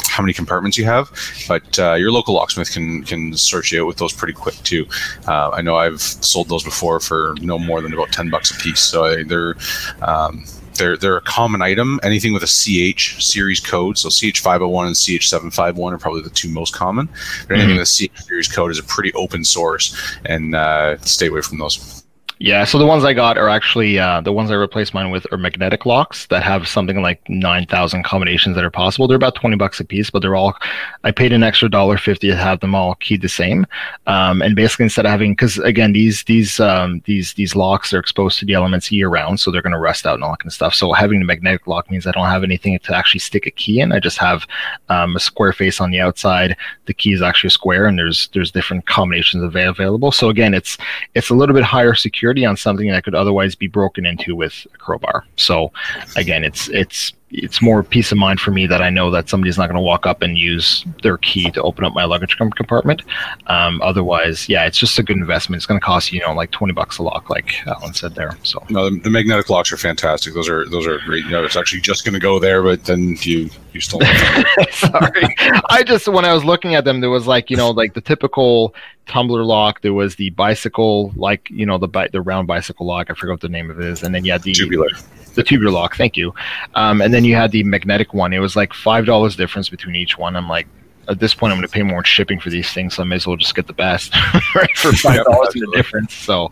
[0.08, 1.10] how many compartments you have.
[1.48, 4.86] But uh, your local locksmith can can search you out with those pretty quick too.
[5.26, 8.60] Uh, I know I've sold those before for no more than about ten bucks a
[8.60, 8.80] piece.
[8.80, 9.56] So they're
[10.02, 10.44] um,
[10.74, 12.00] they're they're a common item.
[12.02, 16.74] Anything with a CH series code, so CH501 and CH751 are probably the two most
[16.74, 17.08] common.
[17.48, 17.78] But anything mm-hmm.
[17.78, 21.58] with a CH series code is a pretty open source, and uh, stay away from
[21.58, 21.99] those.
[22.42, 25.30] Yeah, so the ones I got are actually uh, the ones I replaced mine with
[25.30, 29.06] are magnetic locks that have something like nine thousand combinations that are possible.
[29.06, 30.56] They're about twenty bucks a piece, but they're all.
[31.04, 33.66] I paid an extra dollar fifty to have them all keyed the same,
[34.06, 37.98] um, and basically instead of having because again these these um, these these locks are
[37.98, 40.38] exposed to the elements year round, so they're going to rust out and all that
[40.38, 40.72] kind of stuff.
[40.72, 43.80] So having the magnetic lock means I don't have anything to actually stick a key
[43.80, 43.92] in.
[43.92, 44.46] I just have
[44.88, 46.56] um, a square face on the outside.
[46.86, 50.10] The key is actually a square, and there's there's different combinations available.
[50.10, 50.78] So again, it's
[51.14, 54.36] it's a little bit higher security security on something that could otherwise be broken into
[54.36, 55.24] with a crowbar.
[55.36, 55.72] So
[56.16, 59.56] again, it's it's it's more peace of mind for me that I know that somebody's
[59.56, 63.02] not going to walk up and use their key to open up my luggage compartment.
[63.46, 65.58] Um, otherwise, yeah, it's just a good investment.
[65.58, 68.14] It's going to cost you, you know, like twenty bucks a lock, like Alan said
[68.14, 68.36] there.
[68.42, 70.34] So no, the, the magnetic locks are fantastic.
[70.34, 71.24] Those are those are great.
[71.24, 74.00] You know, it's actually just going to go there, but then you you still.
[74.70, 75.36] Sorry,
[75.68, 78.00] I just when I was looking at them, there was like you know like the
[78.00, 78.74] typical
[79.06, 79.82] tumbler lock.
[79.82, 83.10] There was the bicycle, like you know the bi- the round bicycle lock.
[83.10, 84.88] I forgot what the name of it is, and then had the tubular
[85.34, 85.96] the tubular lock.
[85.96, 86.34] Thank you.
[86.74, 88.32] Um, and then you had the magnetic one.
[88.32, 90.36] It was like five dollars difference between each one.
[90.36, 90.66] I'm like,
[91.08, 93.06] at this point, I'm going to pay more in shipping for these things, so I
[93.06, 94.14] may as well just get the best
[94.54, 96.14] right for five dollars in the difference.
[96.14, 96.50] So,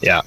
[0.00, 0.22] yeah.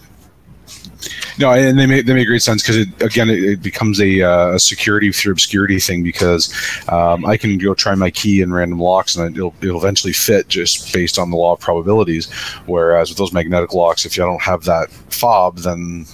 [1.38, 4.22] No, and they make they make great sense because it again it, it becomes a,
[4.22, 6.52] uh, a, security through obscurity thing because
[6.90, 10.48] um, I can go try my key in random locks and it'll it'll eventually fit
[10.48, 12.32] just based on the law of probabilities.
[12.66, 16.08] Whereas with those magnetic locks, if you don't have that fob, then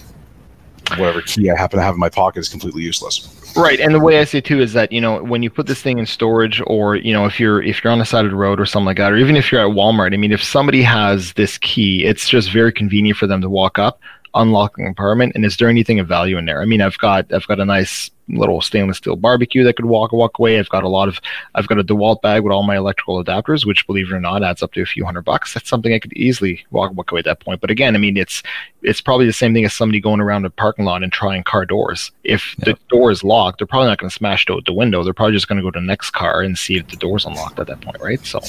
[0.90, 3.28] whatever key I happen to have in my pocket is completely useless.
[3.56, 5.80] Right, and the way I say too is that you know when you put this
[5.80, 8.36] thing in storage, or you know if you're if you're on the side of the
[8.36, 10.82] road or something like that, or even if you're at Walmart, I mean, if somebody
[10.82, 14.00] has this key, it's just very convenient for them to walk up,
[14.34, 16.60] unlock the compartment, and is there anything of value in there?
[16.60, 20.12] I mean, I've got I've got a nice little stainless steel barbecue that could walk
[20.12, 20.58] walk away.
[20.58, 21.20] I've got a lot of
[21.54, 24.42] I've got a DeWalt bag with all my electrical adapters, which believe it or not
[24.42, 25.54] adds up to a few hundred bucks.
[25.54, 27.60] That's something I could easily walk walk away at that point.
[27.60, 28.42] But again, I mean it's
[28.82, 31.64] it's probably the same thing as somebody going around a parking lot and trying car
[31.64, 32.12] doors.
[32.22, 32.72] If yeah.
[32.72, 35.02] the door is locked, they're probably not going to smash out the window.
[35.02, 37.24] They're probably just going to go to the next car and see if the door's
[37.24, 38.24] unlocked at that point, right?
[38.24, 38.40] So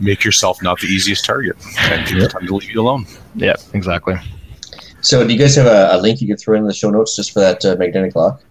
[0.00, 2.30] make yourself not the easiest target and yep.
[2.30, 3.06] time to leave you alone.
[3.34, 4.16] Yeah, exactly.
[5.04, 7.14] So, do you guys have a, a link you could throw in the show notes
[7.14, 8.42] just for that uh, magnetic lock?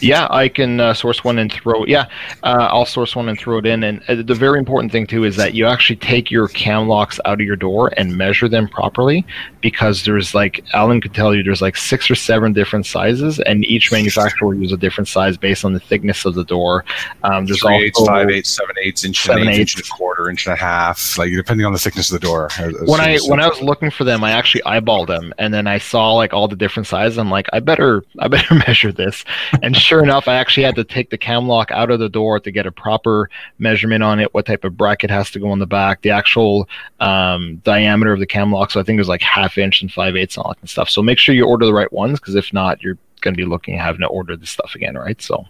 [0.00, 1.84] Yeah, I can uh, source one and throw.
[1.86, 2.06] Yeah,
[2.42, 3.82] uh, I'll source one and throw it in.
[3.82, 7.18] And uh, the very important thing too is that you actually take your cam locks
[7.24, 9.26] out of your door and measure them properly,
[9.60, 13.64] because there's like Alan could tell you, there's like six or seven different sizes, and
[13.64, 16.84] each manufacturer will use a different size based on the thickness of the door.
[17.24, 19.88] Um, there's Three eighths, five eighths, seven eighths, inch seven and eighth, inch and a
[19.88, 22.48] quarter, inch and a half, like depending on the thickness of the door.
[22.86, 25.78] When I when I was looking for them, I actually eyeballed them, and then I
[25.78, 27.18] saw like all the different sizes.
[27.18, 29.24] I'm like, I better I better measure this,
[29.62, 32.38] and sure enough, I actually had to take the cam lock out of the door
[32.40, 35.58] to get a proper measurement on it, what type of bracket has to go on
[35.58, 36.68] the back, the actual
[37.00, 38.70] um, diameter of the cam lock.
[38.70, 40.64] So I think it was like half inch and five eighths and all that kind
[40.64, 40.90] of stuff.
[40.90, 43.48] So make sure you order the right ones because if not, you're going to be
[43.48, 45.20] looking at having to order this stuff again, right?
[45.22, 45.46] So.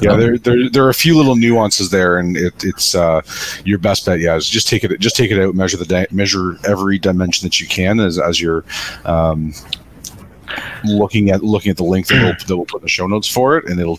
[0.00, 3.20] yeah, there, there, there are a few little nuances there, and it, it's uh,
[3.64, 4.20] your best bet.
[4.20, 7.44] Yeah, is just take it, just take it out, measure the di- measure every dimension
[7.44, 8.64] that you can as as you're
[9.04, 9.52] um,
[10.84, 13.28] looking at looking at the link that we'll, that we'll put in the show notes
[13.28, 13.98] for it, and it'll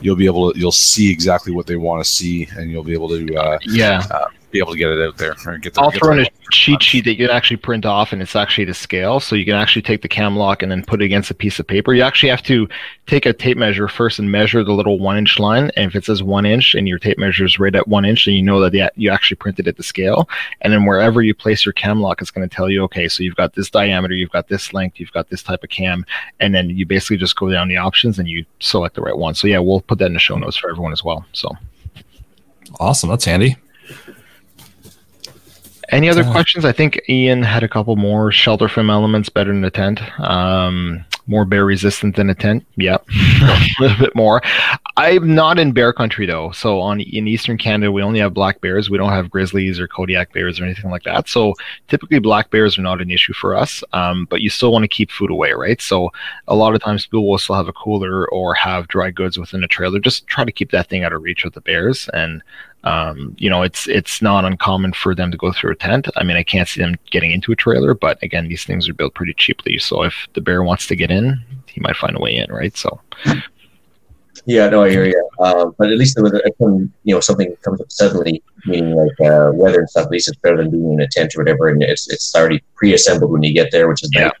[0.00, 2.92] you'll be able to you'll see exactly what they want to see, and you'll be
[2.92, 4.02] able to uh, yeah.
[4.10, 6.26] Uh, be able to get it out there or get the, I'll throw in a
[6.50, 9.18] cheat sheet that you can actually print off and it's actually to scale.
[9.18, 11.58] So you can actually take the cam lock and then put it against a piece
[11.58, 11.94] of paper.
[11.94, 12.68] You actually have to
[13.06, 15.70] take a tape measure first and measure the little one inch line.
[15.76, 18.26] And if it says one inch and your tape measure is right at one inch,
[18.26, 20.28] then you know that you actually printed it to scale.
[20.60, 23.22] And then wherever you place your cam lock, it's going to tell you, okay, so
[23.22, 26.04] you've got this diameter, you've got this length, you've got this type of cam.
[26.40, 29.34] And then you basically just go down the options and you select the right one.
[29.34, 31.24] So yeah, we'll put that in the show notes for everyone as well.
[31.32, 31.50] So
[32.78, 33.08] awesome.
[33.08, 33.56] That's handy.
[35.92, 36.64] Any other uh, questions?
[36.64, 40.00] I think Ian had a couple more shelter from elements better than a tent.
[40.18, 42.66] Um, more bear resistant than a tent.
[42.76, 43.06] Yep,
[43.42, 44.42] a little bit more.
[44.96, 46.50] I'm not in bear country though.
[46.50, 48.90] So on in eastern Canada, we only have black bears.
[48.90, 51.28] We don't have grizzlies or Kodiak bears or anything like that.
[51.28, 51.54] So
[51.88, 53.84] typically, black bears are not an issue for us.
[53.92, 55.80] Um, but you still want to keep food away, right?
[55.80, 56.10] So
[56.48, 59.62] a lot of times people will still have a cooler or have dry goods within
[59.62, 60.00] a trailer.
[60.00, 62.42] Just try to keep that thing out of reach of the bears and
[62.84, 66.08] um, you know, it's it's not uncommon for them to go through a tent.
[66.16, 68.94] I mean, I can't see them getting into a trailer, but again, these things are
[68.94, 69.78] built pretty cheaply.
[69.78, 72.76] So if the bear wants to get in, he might find a way in, right?
[72.76, 73.00] So.
[74.44, 75.28] Yeah, no, I hear you.
[75.38, 76.18] Um, but at least
[76.58, 80.28] when you know something comes up suddenly, meaning like uh, weather and stuff, at least
[80.28, 83.42] it's better than being in a tent or whatever, and it's it's already pre-assembled when
[83.42, 84.22] you get there, which is yeah.
[84.22, 84.32] Nice.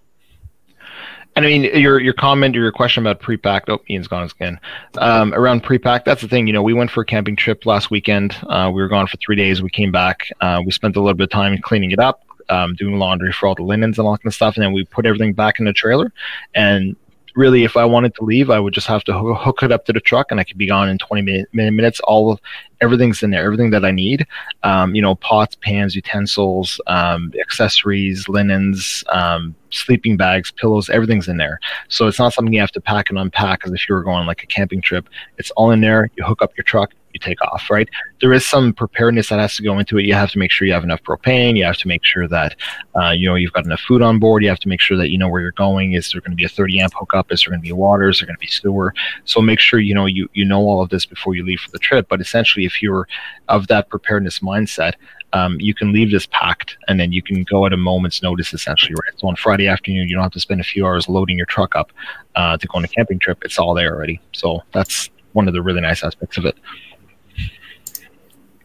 [1.34, 3.70] And I mean, your your comment or your question about pre-packed.
[3.70, 4.60] Oh, Ian's gone again.
[4.98, 6.46] Um, around pre-packed, that's the thing.
[6.46, 8.36] You know, we went for a camping trip last weekend.
[8.48, 9.62] Uh, we were gone for three days.
[9.62, 10.28] We came back.
[10.40, 13.46] Uh, we spent a little bit of time cleaning it up, um, doing laundry for
[13.46, 15.58] all the linens and all that kind of stuff, and then we put everything back
[15.58, 16.12] in the trailer.
[16.54, 16.96] And
[17.34, 19.92] really, if I wanted to leave, I would just have to hook it up to
[19.92, 22.00] the truck, and I could be gone in 20 minutes.
[22.00, 22.40] All of
[22.82, 24.26] everything's in there, everything that I need.
[24.64, 31.36] Um, you know, pots, pans, utensils, um, accessories, linens, um, sleeping bags, pillows, everything's in
[31.36, 31.60] there.
[31.88, 34.26] So it's not something you have to pack and unpack as if you were going
[34.26, 35.08] like a camping trip.
[35.38, 36.10] It's all in there.
[36.16, 37.88] You hook up your truck, you take off, right?
[38.20, 40.04] There is some preparedness that has to go into it.
[40.04, 41.56] You have to make sure you have enough propane.
[41.56, 42.56] You have to make sure that
[42.96, 44.42] uh, you know you've got enough food on board.
[44.42, 45.92] You have to make sure that you know where you're going.
[45.92, 47.32] Is there going to be a 30 amp hookup?
[47.32, 48.08] Is there going to be water?
[48.08, 48.94] Is there going to be sewer?
[49.24, 51.70] So make sure you know you you know all of this before you leave for
[51.70, 52.06] the trip.
[52.08, 53.08] But essentially, if you're
[53.48, 54.94] of that preparedness mindset,
[55.34, 58.52] um, you can leave this packed and then you can go at a moment's notice
[58.52, 61.38] essentially right so on friday afternoon you don't have to spend a few hours loading
[61.38, 61.90] your truck up
[62.36, 65.54] uh, to go on a camping trip it's all there already so that's one of
[65.54, 66.54] the really nice aspects of it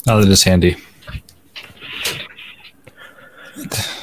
[0.08, 0.78] now that is handy.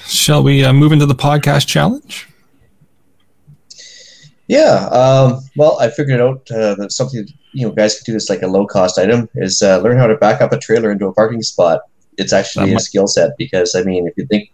[0.07, 2.29] Shall we uh, move into the podcast challenge?
[4.47, 4.87] Yeah.
[4.89, 8.43] Um, well, I figured out uh, that something you know guys can do this like
[8.43, 11.13] a low cost item is uh, learn how to back up a trailer into a
[11.13, 11.83] parking spot.
[12.17, 14.53] It's actually a skill set because I mean, if you think,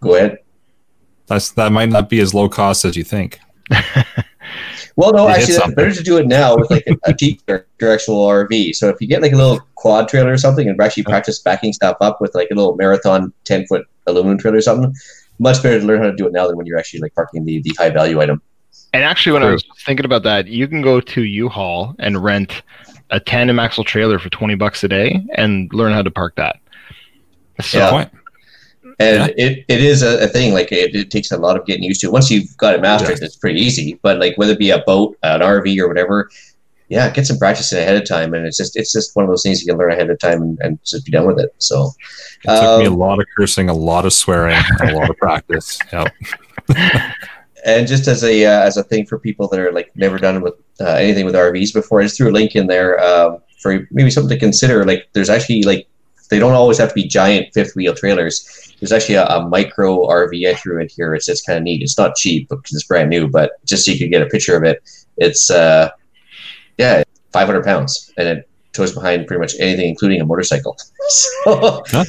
[0.00, 0.38] go ahead.
[1.26, 3.38] That's that might not be as low cost as you think.
[4.96, 8.26] Well, no, actually, it's better to do it now with like a, a cheaper actual
[8.26, 8.74] RV.
[8.74, 11.72] So if you get like a little quad trailer or something and actually practice backing
[11.72, 14.94] stuff up with like a little marathon 10 foot aluminum trailer or something,
[15.38, 17.44] much better to learn how to do it now than when you're actually like parking
[17.44, 18.42] the, the high value item.
[18.92, 22.62] And actually, when I was thinking about that, you can go to U-Haul and rent
[23.10, 26.56] a tandem axle trailer for 20 bucks a day and learn how to park that.
[27.60, 28.08] So, yeah
[28.98, 29.46] and yeah.
[29.46, 32.00] it, it is a, a thing like it, it, takes a lot of getting used
[32.00, 33.24] to once you've got it mastered yeah.
[33.24, 36.30] it's pretty easy but like whether it be a boat an rv or whatever
[36.88, 39.42] yeah get some practice ahead of time and it's just it's just one of those
[39.42, 41.90] things you can learn ahead of time and, and just be done with it so
[42.44, 45.08] it took um, me a um, lot of cursing a lot of swearing a lot
[45.08, 46.12] of practice yep.
[47.64, 50.40] and just as a uh, as a thing for people that are like never done
[50.40, 53.86] with uh, anything with rvs before i just threw a link in there uh, for
[53.90, 55.86] maybe something to consider like there's actually like
[56.32, 58.74] they don't always have to be giant fifth wheel trailers.
[58.80, 61.14] There's actually a, a micro RV I threw in here.
[61.14, 61.82] It's it's kind of neat.
[61.82, 64.56] It's not cheap because it's brand new, but just so you can get a picture
[64.56, 64.82] of it,
[65.18, 65.90] it's uh,
[66.78, 67.02] yeah,
[67.32, 70.74] 500 pounds, and it tows behind pretty much anything, including a motorcycle.
[71.08, 72.04] so huh?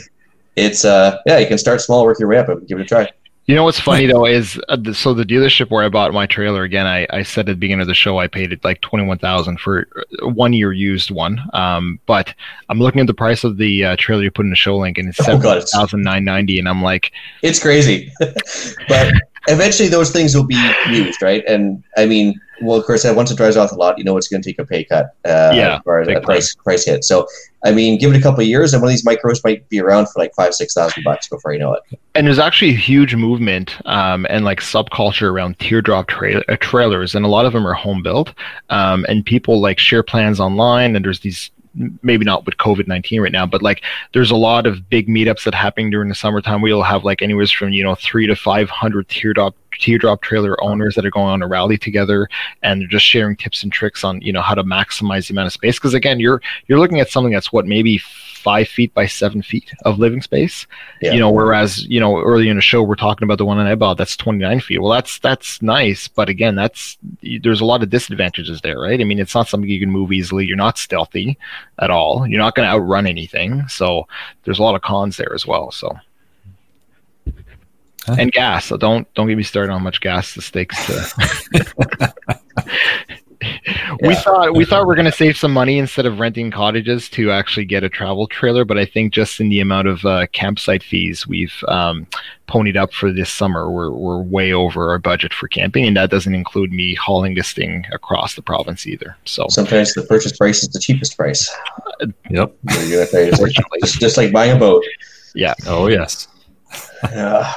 [0.55, 2.85] it's uh, yeah, you can start small, work your way up, and give it a
[2.85, 3.09] try.
[3.45, 6.25] You know what's funny though is uh, the, so the dealership where I bought my
[6.25, 6.87] trailer again.
[6.87, 9.17] I, I said at the beginning of the show I paid it like twenty one
[9.17, 9.87] thousand for
[10.21, 11.41] uh, one year used one.
[11.51, 12.33] Um, but
[12.69, 14.97] I'm looking at the price of the uh, trailer you put in the show link
[14.97, 18.13] and it's oh, seven thousand nine ninety, and I'm like, it's crazy.
[18.87, 19.13] but
[19.47, 21.43] eventually those things will be used, right?
[21.45, 24.27] And I mean, well, of course, once it dries off a lot, you know it's
[24.27, 27.03] going to take a pay cut, uh, yeah, or a price price hit.
[27.03, 27.27] So,
[27.65, 29.81] I mean, give it a couple of years, and one of these micros might be
[29.81, 31.99] around for like five, six thousand bucks before you know it.
[32.15, 37.15] And there's actually a huge movement um, and like subculture around teardrop tra- uh, trailers,
[37.15, 38.33] and a lot of them are home built.
[38.69, 41.51] Um, and people like share plans online, and there's these
[42.01, 45.43] maybe not with COVID nineteen right now, but like there's a lot of big meetups
[45.45, 46.61] that happen during the summertime.
[46.61, 50.95] We'll have like anywhere from you know three to five hundred teardrop teardrop trailer owners
[50.95, 52.30] that are going on a rally together
[52.61, 55.47] and they're just sharing tips and tricks on you know how to maximize the amount
[55.47, 55.78] of space.
[55.78, 58.01] Because again, you're you're looking at something that's what maybe
[58.43, 60.67] five feet by seven feet of living space.
[61.01, 61.13] Yeah.
[61.13, 63.65] You know, whereas you know earlier in the show we're talking about the one in
[63.65, 64.82] I bought that's 29 feet.
[64.82, 66.97] Well, that's that's nice, but again, that's
[67.41, 68.99] there's a lot of disadvantages there, right?
[68.99, 70.45] I mean, it's not something you can move easily.
[70.45, 71.38] You're not stealthy
[71.80, 72.28] at all.
[72.28, 73.67] You're not going to outrun anything.
[73.67, 74.07] So
[74.43, 75.71] there's a lot of cons there as well.
[75.71, 75.97] So.
[78.05, 78.15] Huh?
[78.19, 78.65] And gas.
[78.65, 82.13] So don't don't get me started on how much gas this takes to
[84.01, 87.09] we thought we thought we are going to save some money instead of renting cottages
[87.09, 90.27] to actually get a travel trailer, but I think just in the amount of uh,
[90.33, 92.07] campsite fees we've um,
[92.47, 96.09] ponied up for this summer, we're we're way over our budget for camping, and that
[96.09, 99.15] doesn't include me hauling this thing across the province either.
[99.25, 101.53] So sometimes the purchase price is the cheapest price.
[102.01, 104.83] Uh, yep, just, just like buying a boat.
[105.35, 105.53] Yeah.
[105.67, 106.27] Oh yes.
[107.11, 107.53] Yeah.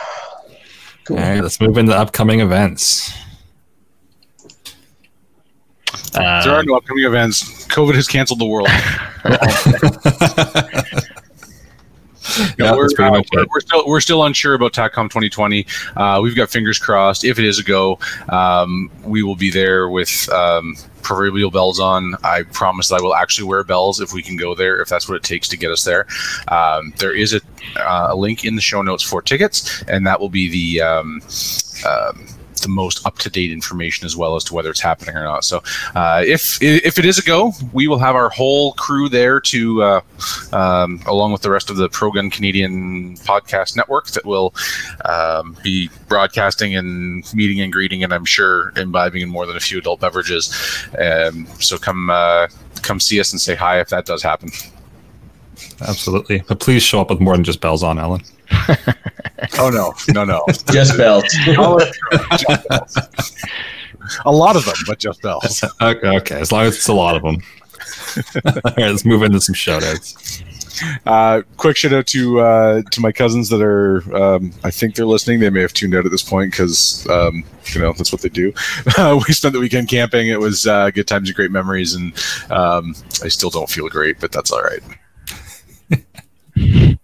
[1.06, 1.18] Cool.
[1.18, 3.16] All right, let's move into upcoming events.
[6.14, 7.66] Uh, there are no upcoming events.
[7.68, 8.68] COVID has canceled the world.
[12.58, 15.64] yeah, we're, uh, we're, we're, still we're still unsure about TACCOM 2020.
[15.94, 17.24] Uh, we've got fingers crossed.
[17.24, 18.00] If it is a go,
[18.30, 20.74] um, we will be there with um,
[21.06, 22.16] proverbial bells on.
[22.24, 25.08] I promise that I will actually wear bells if we can go there, if that's
[25.08, 26.04] what it takes to get us there.
[26.48, 27.40] Um, there is a,
[27.76, 31.22] uh, a, link in the show notes for tickets, and that will be the um,
[31.88, 32.26] um,
[32.66, 35.44] the most up to date information as well as to whether it's happening or not.
[35.44, 35.62] So
[35.94, 39.82] uh, if if it is a go, we will have our whole crew there to
[39.82, 40.00] uh,
[40.52, 44.54] um, along with the rest of the Pro Gun Canadian podcast network that will
[45.04, 49.60] um, be broadcasting and meeting and greeting, and I'm sure imbibing in more than a
[49.60, 50.52] few adult beverages.
[50.98, 52.48] Um, so come uh,
[52.82, 54.50] come see us and say hi if that does happen.
[55.80, 56.42] Absolutely.
[56.46, 58.22] But please show up with more than just bells on, Alan.
[59.58, 60.44] oh no, no, no.
[60.70, 61.24] Just bells.
[61.44, 62.98] just bells.
[64.24, 65.64] a lot of them, but just bells.
[65.80, 66.40] Okay, okay.
[66.40, 67.42] As long as it's a lot of them.
[68.44, 70.42] All right, let's move into some shout outs.
[71.06, 75.06] Uh, quick shout out to uh, to my cousins that are um, I think they're
[75.06, 75.40] listening.
[75.40, 78.28] They may have tuned out at this point because um, you know that's what they
[78.28, 78.52] do.
[78.98, 80.28] Uh, we spent the weekend camping.
[80.28, 82.12] It was uh, good times and great memories, and
[82.50, 84.82] um, I still don't feel great, but that's all right.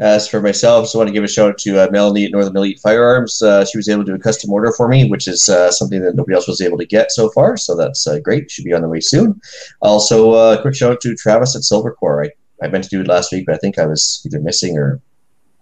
[0.00, 2.56] As for myself, just want to give a shout out to uh, Melanie at Northern
[2.56, 3.42] Elite Firearms.
[3.42, 6.00] Uh, she was able to do a custom order for me, which is uh, something
[6.02, 7.56] that nobody else was able to get so far.
[7.56, 8.48] So that's uh, great.
[8.48, 9.40] Should be on the way soon.
[9.82, 12.26] Also, uh, a quick shout out to Travis at Silvercore.
[12.26, 14.78] I, I meant to do it last week, but I think I was either missing
[14.78, 15.00] or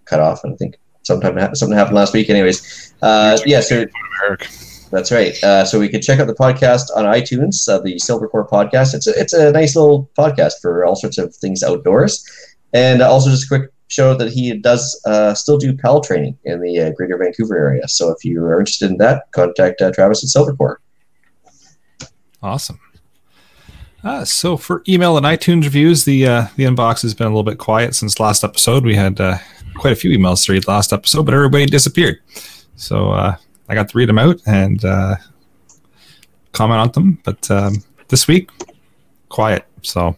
[0.05, 0.43] cut off.
[0.43, 2.29] And I think sometime something happened last week.
[2.29, 3.61] Anyways, uh, yeah.
[3.61, 3.87] So
[4.91, 5.41] that's right.
[5.43, 8.93] Uh, so we can check out the podcast on iTunes, uh, the Silvercore podcast.
[8.93, 12.25] It's a, it's a nice little podcast for all sorts of things outdoors.
[12.73, 16.61] And also, just a quick show that he does uh, still do PAL training in
[16.61, 17.87] the uh, Greater Vancouver area.
[17.87, 20.77] So if you are interested in that, contact uh, Travis at Silvercore.
[22.41, 22.79] Awesome.
[24.03, 27.43] Uh, so for email and iTunes reviews, the uh, the inbox has been a little
[27.43, 28.85] bit quiet since last episode.
[28.85, 29.37] We had uh,
[29.75, 32.19] quite a few emails to read last episode, but everybody disappeared.
[32.75, 33.35] So
[33.69, 34.83] I got to read them out and
[36.51, 37.19] comment on them.
[37.23, 38.49] But um, this week,
[39.29, 39.65] quiet.
[39.83, 40.17] So,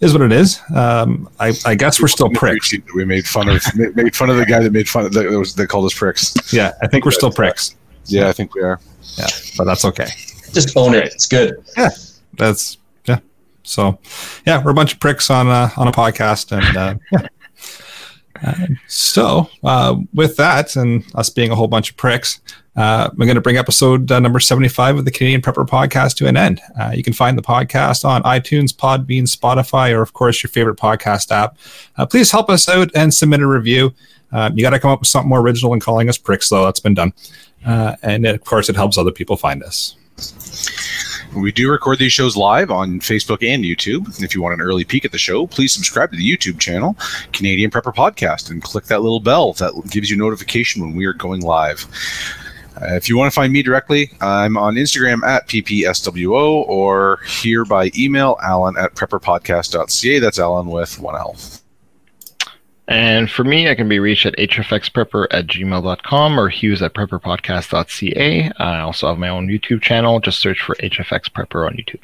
[0.00, 0.60] is what it is.
[0.74, 2.74] Um, I, I, guess we're still pricks.
[2.94, 5.54] We made fun of made fun of the guy that made fun of that was
[5.54, 6.34] that called us pricks.
[6.52, 7.76] Yeah, I think we're still pricks.
[8.06, 8.80] Yeah, I think we are.
[9.16, 9.26] Yeah,
[9.56, 10.08] but that's okay.
[10.52, 11.06] Just own it.
[11.06, 11.54] It's good.
[11.76, 11.90] Yeah,
[12.34, 13.20] that's yeah.
[13.62, 13.98] So,
[14.46, 17.28] yeah, we're a bunch of pricks on uh, on a podcast, and uh, yeah.
[18.88, 22.40] So, uh, with that, and us being a whole bunch of pricks,
[22.76, 26.26] uh, I'm going to bring episode uh, number 75 of the Canadian Prepper Podcast to
[26.26, 26.60] an end.
[26.78, 30.76] Uh, you can find the podcast on iTunes, Podbean, Spotify, or, of course, your favorite
[30.76, 31.56] podcast app.
[31.96, 33.94] Uh, please help us out and submit a review.
[34.32, 36.64] You got to come up with something more original than calling us pricks, though.
[36.64, 37.12] That's been done.
[37.64, 39.94] And, of course, it helps other people find us.
[41.34, 44.22] We do record these shows live on Facebook and YouTube.
[44.22, 46.96] If you want an early peek at the show, please subscribe to the YouTube channel,
[47.32, 51.12] Canadian Prepper Podcast, and click that little bell that gives you notification when we are
[51.12, 51.86] going live.
[52.80, 57.64] Uh, if you want to find me directly, I'm on Instagram at ppswo or here
[57.64, 60.18] by email, alan at prepperpodcast.ca.
[60.18, 61.36] That's Alan with one L.
[62.86, 68.52] And for me, I can be reached at hfxprepper at gmail.com or hughes at prepperpodcast.ca.
[68.58, 70.20] I also have my own YouTube channel.
[70.20, 72.00] Just search for HFX Prepper on YouTube.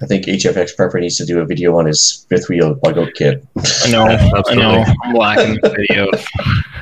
[0.00, 3.12] I think HFX Prepper needs to do a video on his fifth wheel bug out
[3.14, 3.44] kit.
[3.84, 4.04] I know,
[4.46, 4.84] I know.
[5.02, 6.24] I'm lacking videos.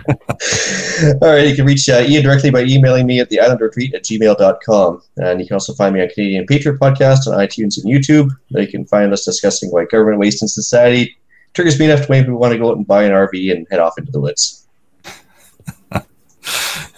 [1.23, 3.95] All right, you can reach uh, Ian directly by emailing me at the island retreat
[3.95, 5.03] at gmail.com.
[5.17, 8.29] And you can also find me on Canadian Patriot Podcast on iTunes and YouTube.
[8.51, 11.17] There you can find us discussing why government waste in society
[11.57, 13.67] triggers me enough to make me want to go out and buy an RV and
[13.71, 14.69] head off into the woods.
[15.93, 16.03] All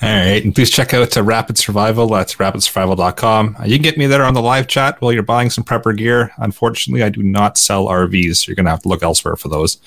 [0.02, 0.42] right.
[0.44, 2.08] And please check out uh, Rapid Survival.
[2.08, 3.56] That's rapidsurvival.com.
[3.58, 5.96] Uh, you can get me there on the live chat while you're buying some prepper
[5.96, 6.32] gear.
[6.38, 8.36] Unfortunately, I do not sell RVs.
[8.36, 9.78] So you're going to have to look elsewhere for those.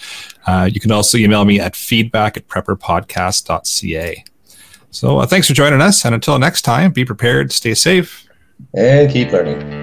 [0.48, 4.24] Uh, you can also email me at feedback at prepperpodcast.ca.
[4.90, 6.06] So uh, thanks for joining us.
[6.06, 8.28] And until next time, be prepared, stay safe,
[8.74, 9.81] and keep learning.